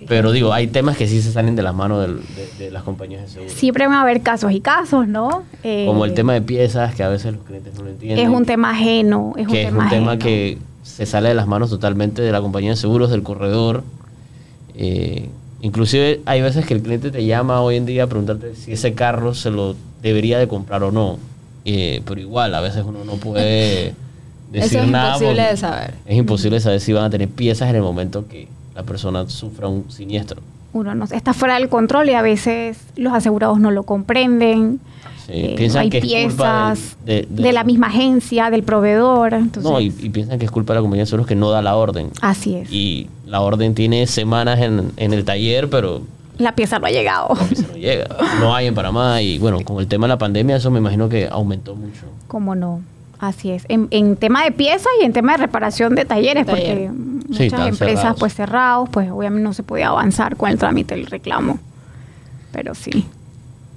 Pero 0.09 0.33
digo, 0.33 0.53
hay 0.55 0.67
temas 0.69 0.97
que 0.97 1.07
sí 1.07 1.21
se 1.21 1.31
salen 1.33 1.55
de 1.55 1.63
las 1.63 1.75
manos 1.75 2.07
de, 2.07 2.65
de 2.65 2.71
las 2.71 2.83
compañías 2.83 3.23
de 3.23 3.29
seguro. 3.29 3.51
Siempre 3.51 3.87
van 3.87 3.97
a 3.97 4.01
haber 4.03 4.23
casos 4.23 4.53
y 4.53 4.61
casos, 4.61 5.07
¿no? 5.07 5.43
Eh, 5.63 5.85
Como 5.87 6.05
el 6.07 6.15
tema 6.15 6.33
de 6.33 6.41
piezas, 6.41 6.95
que 6.95 7.03
a 7.03 7.09
veces 7.09 7.35
los 7.35 7.43
clientes 7.45 7.75
no 7.75 7.83
lo 7.85 7.91
entienden. 7.91 8.27
Es 8.27 8.33
un 8.35 8.45
tema 8.47 8.71
ajeno, 8.71 9.35
es 9.37 9.47
un 9.47 9.53
que 9.53 9.61
es 9.63 9.69
tema 9.69 9.85
un 9.85 9.91
tema 9.91 10.19
que 10.19 10.59
se 10.83 11.05
sale 11.05 11.29
de 11.29 11.35
las 11.35 11.47
manos 11.47 11.69
totalmente 11.69 12.23
de 12.23 12.33
la 12.33 12.41
compañía 12.41 12.71
de 12.71 12.77
seguros, 12.77 13.11
del 13.11 13.23
corredor. 13.23 13.85
Eh, 14.77 15.29
inclusive 15.61 16.21
hay 16.25 16.41
veces 16.41 16.65
que 16.65 16.75
el 16.75 16.83
cliente 16.83 17.11
te 17.11 17.25
llama 17.27 17.61
hoy 17.61 17.77
en 17.77 17.85
día 17.87 18.05
a 18.05 18.07
preguntarte 18.07 18.55
si 18.55 18.73
ese 18.73 18.95
carro 18.95 19.35
se 19.35 19.51
lo 19.51 19.75
debería 20.03 20.39
de 20.39 20.49
comprar 20.49 20.83
o 20.85 20.91
no. 20.93 21.19
Eh, 21.65 22.01
pero 22.07 22.19
igual, 22.21 22.55
a 22.55 22.61
veces 22.61 22.85
uno 22.87 23.05
no 23.05 23.15
puede 23.17 23.95
decir 24.51 24.79
Eso 24.79 24.79
es 24.81 24.89
nada. 24.89 25.15
imposible 25.17 25.43
de 25.43 25.57
saber. 25.59 25.95
Es 26.07 26.17
imposible 26.17 26.61
saber 26.61 26.81
si 26.81 26.93
van 26.95 27.05
a 27.05 27.11
tener 27.11 27.29
piezas 27.29 27.69
en 27.69 27.77
el 27.77 27.83
momento 27.83 28.27
que 28.27 28.49
la 28.79 28.85
persona 28.85 29.29
sufra 29.29 29.67
un 29.67 29.91
siniestro. 29.91 30.41
uno 30.73 30.95
no 30.95 31.05
está 31.07 31.35
fuera 31.35 31.55
del 31.59 31.69
control 31.69 32.09
y 32.11 32.13
a 32.15 32.23
veces 32.23 32.79
los 32.97 33.13
asegurados 33.13 33.59
no 33.59 33.73
lo 33.73 33.83
comprenden. 33.83 34.79
Sí, 35.27 35.33
Eh, 35.35 35.55
piensan 35.57 35.81
no 35.81 35.83
hay 35.83 35.91
que 35.91 35.99
es 35.99 36.05
culpa 36.29 36.71
piezas 36.75 36.97
de, 37.05 37.27
de- 37.29 37.53
la 37.53 37.65
misma 37.65 37.89
agencia, 37.89 38.51
del 38.51 38.63
proveedor. 38.63 39.35
Entonces, 39.35 39.71
no, 39.71 39.81
y, 39.81 39.87
y 39.87 40.09
piensan 40.11 40.39
que 40.39 40.45
es 40.45 40.51
culpa 40.53 40.73
de 40.73 40.77
la 40.79 40.83
compañía 40.83 41.03
de 41.03 41.07
seguros 41.07 41.27
que 41.27 41.35
no 41.35 41.51
da 41.51 41.61
la 41.61 41.75
orden. 41.77 42.11
así 42.23 42.55
es. 42.55 42.71
Y 42.73 43.09
la 43.27 43.41
orden 43.41 43.75
tiene 43.75 44.07
semanas 44.07 44.61
en, 44.61 44.93
en 44.97 45.13
el 45.13 45.25
taller, 45.25 45.69
pero 45.69 46.03
la 46.39 46.55
pieza 46.55 46.79
no 46.79 46.87
ha 46.87 46.91
llegado. 46.91 47.29
la 47.35 47.45
pieza 47.47 47.67
no 47.67 47.77
llega. 47.77 48.07
No 48.41 48.55
hay 48.55 48.69
en 48.69 48.75
Panamá. 48.77 49.21
Y 49.21 49.39
bueno, 49.41 49.59
con 49.65 49.81
el 49.81 49.89
tema 49.89 50.07
de 50.07 50.11
la 50.11 50.19
pandemia, 50.19 50.55
eso 50.57 50.71
me 50.71 50.79
imagino 50.79 51.09
que 51.09 51.27
aumentó 51.29 51.75
mucho. 51.75 52.05
¿Cómo 52.29 52.55
no? 52.55 52.81
Así 53.21 53.51
es. 53.51 53.65
En, 53.69 53.89
en 53.91 54.17
tema 54.17 54.45
de 54.45 54.53
piezas 54.53 54.87
y 55.01 55.05
en 55.05 55.13
tema 55.13 55.33
de 55.33 55.39
reparación 55.39 55.95
de 55.95 56.05
talleres, 56.05 56.47
Taller. 56.47 56.89
porque 56.89 56.91
muchas 56.91 57.37
Sí, 57.63 57.69
empresas 57.69 57.79
cerrados. 58.01 58.21
pues 58.21 58.35
cerrados, 58.35 58.89
pues 58.91 59.11
obviamente 59.11 59.43
no 59.45 59.53
se 59.53 59.63
podía 59.63 59.89
avanzar 59.89 60.37
con 60.37 60.51
el 60.51 60.59
trámite 60.59 60.95
del 60.95 61.07
reclamo. 61.07 61.59
Pero 62.53 62.75
sí. 62.75 63.07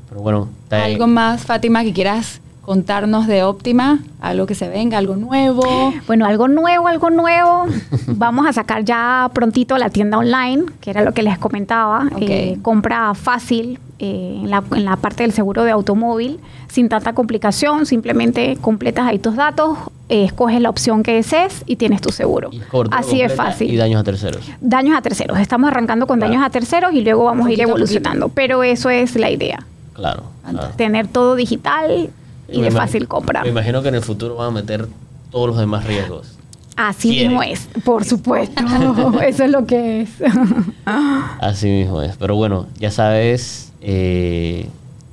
Pero 0.10 0.22
bueno, 0.22 0.50
¿Algo 0.70 1.08
más, 1.08 1.46
Fátima, 1.46 1.84
que 1.84 1.94
quieras 1.94 2.41
contarnos 2.62 3.28
de 3.28 3.44
Óptima? 3.44 4.00
¿Algo 4.22 4.46
que 4.46 4.56
se 4.56 4.70
venga? 4.70 4.98
¿Algo 4.98 5.16
nuevo? 5.16 5.94
Bueno, 6.08 6.26
algo 6.26 6.48
nuevo, 6.48 6.88
algo 6.88 7.10
nuevo. 7.10 7.66
Vamos 8.08 8.46
a 8.46 8.54
sacar 8.54 8.84
ya 8.86 9.30
prontito 9.34 9.78
la 9.78 9.90
tienda 9.90 10.18
online, 10.18 10.66
que 10.80 10.92
era 10.92 11.02
lo 11.04 11.14
que 11.14 11.24
les 11.24 11.38
comentaba. 11.40 12.08
Eh, 12.20 12.58
compra 12.62 13.14
fácil 13.16 13.80
eh, 14.00 14.40
en, 14.44 14.50
la, 14.50 14.64
en 14.76 14.86
la 14.86 14.96
parte 14.98 15.24
del 15.24 15.32
seguro 15.32 15.64
de 15.64 15.72
automóvil, 15.72 16.40
sin 16.70 16.88
tanta 16.88 17.14
complicación. 17.14 17.86
Simplemente 17.88 18.58
completas 18.62 19.08
ahí 19.08 19.18
tus 19.18 19.36
datos, 19.36 19.78
eh, 20.10 20.26
escoges 20.26 20.62
la 20.62 20.70
opción 20.70 21.02
que 21.02 21.16
desees 21.16 21.64
y 21.66 21.78
tienes 21.78 22.02
tu 22.02 22.10
seguro. 22.12 22.50
y 22.52 22.60
Así 22.92 23.22
completa 23.22 23.30
fácil. 23.36 23.72
Y 23.72 23.78
daños 23.78 24.02
a 24.02 24.04
terceros. 24.04 24.46
Daños 24.62 24.96
a 24.96 25.02
terceros. 25.02 25.40
Estamos 25.40 25.70
arrancando 25.70 26.06
con 26.06 26.20
Claro. 26.20 26.32
daños 26.34 26.46
a 26.46 26.52
terceros 26.52 26.94
y 26.94 27.02
luego 27.02 27.24
vamos 27.24 27.48
a 27.48 27.50
ir 27.52 27.58
Poquito 27.58 27.70
evolucionando. 27.70 28.30
Pero 28.30 28.62
eso 28.62 28.92
es 28.92 29.16
la 29.16 29.32
idea. 29.32 29.66
Claro. 29.94 30.24
claro. 30.50 30.70
Tener 30.78 31.08
todo 31.08 31.36
digital 31.36 32.10
y 32.52 32.60
Me 32.60 32.66
de 32.66 32.72
fácil 32.72 33.08
compra. 33.08 33.44
Me 33.44 33.50
imagino 33.50 33.82
que 33.82 33.90
en 33.90 33.96
el 33.96 34.02
futuro 34.02 34.36
van 34.36 34.48
a 34.50 34.52
meter 34.52 34.88
todos 35.32 35.48
los 35.48 35.58
demás 35.58 35.86
riesgos. 35.86 36.38
Así 36.76 37.10
quiere. 37.10 37.28
mismo 37.28 37.44
es, 37.44 37.68
por 37.84 38.06
supuesto. 38.06 38.64
Eso 39.28 39.44
es 39.44 39.52
lo 39.52 39.66
que 39.66 40.02
es. 40.02 40.10
Así 40.86 41.68
mismo 41.68 42.02
es. 42.02 42.16
Pero 42.18 42.36
bueno, 42.36 42.68
ya 42.80 42.92
sabes. 42.92 43.72
eh, 43.82 44.68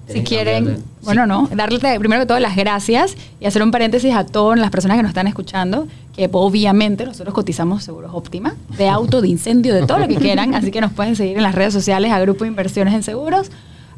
Si 0.09 0.23
quieren, 0.23 0.65
cambiarle- 0.67 0.83
bueno, 1.03 1.27
no, 1.27 1.49
darle 1.55 1.79
primero 1.99 2.23
que 2.23 2.27
todo 2.27 2.39
las 2.41 2.57
gracias 2.57 3.15
y 3.41 3.47
hacer 3.47 3.63
un 3.63 3.71
paréntesis 3.71 4.15
a 4.15 4.25
todas 4.25 4.59
las 4.59 4.71
personas 4.71 4.97
que 4.97 5.03
nos 5.03 5.11
están 5.11 5.27
escuchando, 5.27 5.87
que 6.15 6.29
obviamente 6.33 7.05
nosotros 7.05 7.35
cotizamos 7.35 7.83
seguros 7.85 8.11
óptima, 8.15 8.55
de 8.77 8.89
auto, 8.89 9.21
de 9.21 9.29
incendio, 9.29 9.75
de 9.75 9.87
todo 9.87 9.99
lo 9.99 10.09
que 10.09 10.17
quieran, 10.17 10.55
así 10.55 10.71
que 10.71 10.81
nos 10.81 10.93
pueden 10.93 11.17
seguir 11.17 11.37
en 11.37 11.43
las 11.43 11.55
redes 11.55 11.73
sociales 11.73 12.11
a 12.13 12.21
Grupo 12.21 12.45
Inversiones 12.45 12.95
en 12.95 13.03
Seguros, 13.03 13.51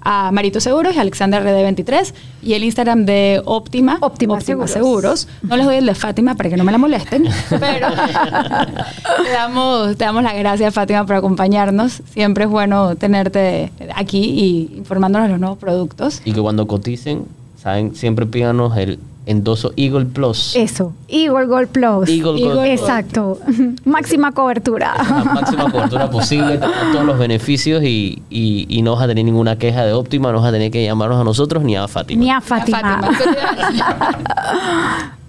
a 0.02 0.30
Marito 0.32 0.60
Seguros 0.60 0.94
y 0.94 0.98
a 0.98 1.02
Alexander 1.02 1.42
RD23 1.42 2.14
y 2.42 2.54
el 2.54 2.64
Instagram 2.64 3.04
de 3.04 3.42
Óptima 3.44 3.98
Seguros. 4.40 4.70
Seguros. 4.70 5.28
No 5.42 5.56
les 5.56 5.66
doy 5.66 5.76
el 5.76 5.86
de 5.86 5.94
Fátima 5.94 6.34
para 6.34 6.50
que 6.50 6.56
no 6.56 6.64
me 6.64 6.72
la 6.72 6.78
molesten, 6.78 7.24
pero 7.50 7.88
te 9.24 9.30
damos, 9.30 9.96
te 9.96 10.04
damos 10.04 10.22
las 10.22 10.34
gracias 10.34 10.72
Fátima 10.72 11.04
por 11.04 11.16
acompañarnos. 11.16 12.02
Siempre 12.12 12.44
es 12.44 12.50
bueno 12.50 12.96
tenerte 12.96 13.72
aquí 13.94 14.20
y 14.20 14.78
informándonos 14.78 15.28
de 15.28 15.32
los 15.32 15.40
nuevos 15.40 15.58
productos. 15.58 16.22
Y 16.24 16.32
que 16.32 16.40
cuando 16.40 16.66
coticen, 16.66 17.26
saben, 17.60 17.94
siempre 17.94 18.26
pídanos 18.26 18.76
el 18.76 18.98
endoso 19.30 19.72
Eagle 19.76 20.06
Plus. 20.06 20.54
Eso, 20.56 20.92
Eagle 21.08 21.46
Gold 21.46 21.68
Plus. 21.68 22.08
Eagle 22.08 22.40
Gold 22.42 22.52
Plus. 22.52 22.64
Exacto. 22.66 23.38
Máxima 23.84 24.32
cobertura. 24.32 24.94
la 24.98 25.24
máxima 25.24 25.70
cobertura 25.70 26.10
posible, 26.18 26.58
todos 26.92 27.04
los 27.04 27.18
beneficios 27.18 27.82
y, 27.82 28.22
y, 28.30 28.66
y 28.68 28.82
no 28.82 28.94
vas 28.94 29.04
a 29.04 29.08
tener 29.08 29.24
ninguna 29.24 29.56
queja 29.56 29.84
de 29.84 29.92
óptima, 29.92 30.32
no 30.32 30.38
vas 30.40 30.48
a 30.48 30.52
tener 30.52 30.70
que 30.70 30.84
llamarnos 30.84 31.20
a 31.20 31.24
nosotros 31.24 31.62
ni 31.64 31.76
a 31.76 31.86
Fátima. 31.88 32.22
Ni 32.22 32.30
a 32.30 32.40
Fátima. 32.40 33.00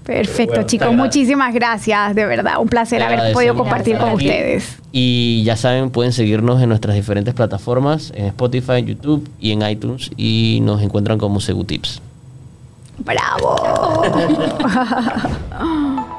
Perfecto, 0.03 0.55
Bueno, 0.55 0.67
chicos. 0.67 0.93
Muchísimas 0.93 1.53
gracias. 1.53 2.15
De 2.15 2.25
verdad, 2.25 2.55
un 2.59 2.67
placer 2.67 3.01
haber 3.03 3.33
podido 3.33 3.55
compartir 3.55 3.97
con 3.97 4.09
aquí. 4.09 4.25
ustedes. 4.25 4.77
Y 4.91 5.43
ya 5.45 5.55
saben, 5.55 5.91
pueden 5.91 6.11
seguirnos 6.11 6.61
en 6.61 6.69
nuestras 6.69 6.95
diferentes 6.95 7.33
plataformas, 7.33 8.11
en 8.15 8.25
Spotify, 8.25 8.79
en 8.79 8.87
YouTube 8.87 9.29
y 9.39 9.51
en 9.51 9.61
iTunes. 9.61 10.09
Y 10.17 10.59
nos 10.63 10.81
encuentran 10.81 11.19
como 11.19 11.39
Segutips. 11.39 12.01
¡Bravo! 13.03 13.55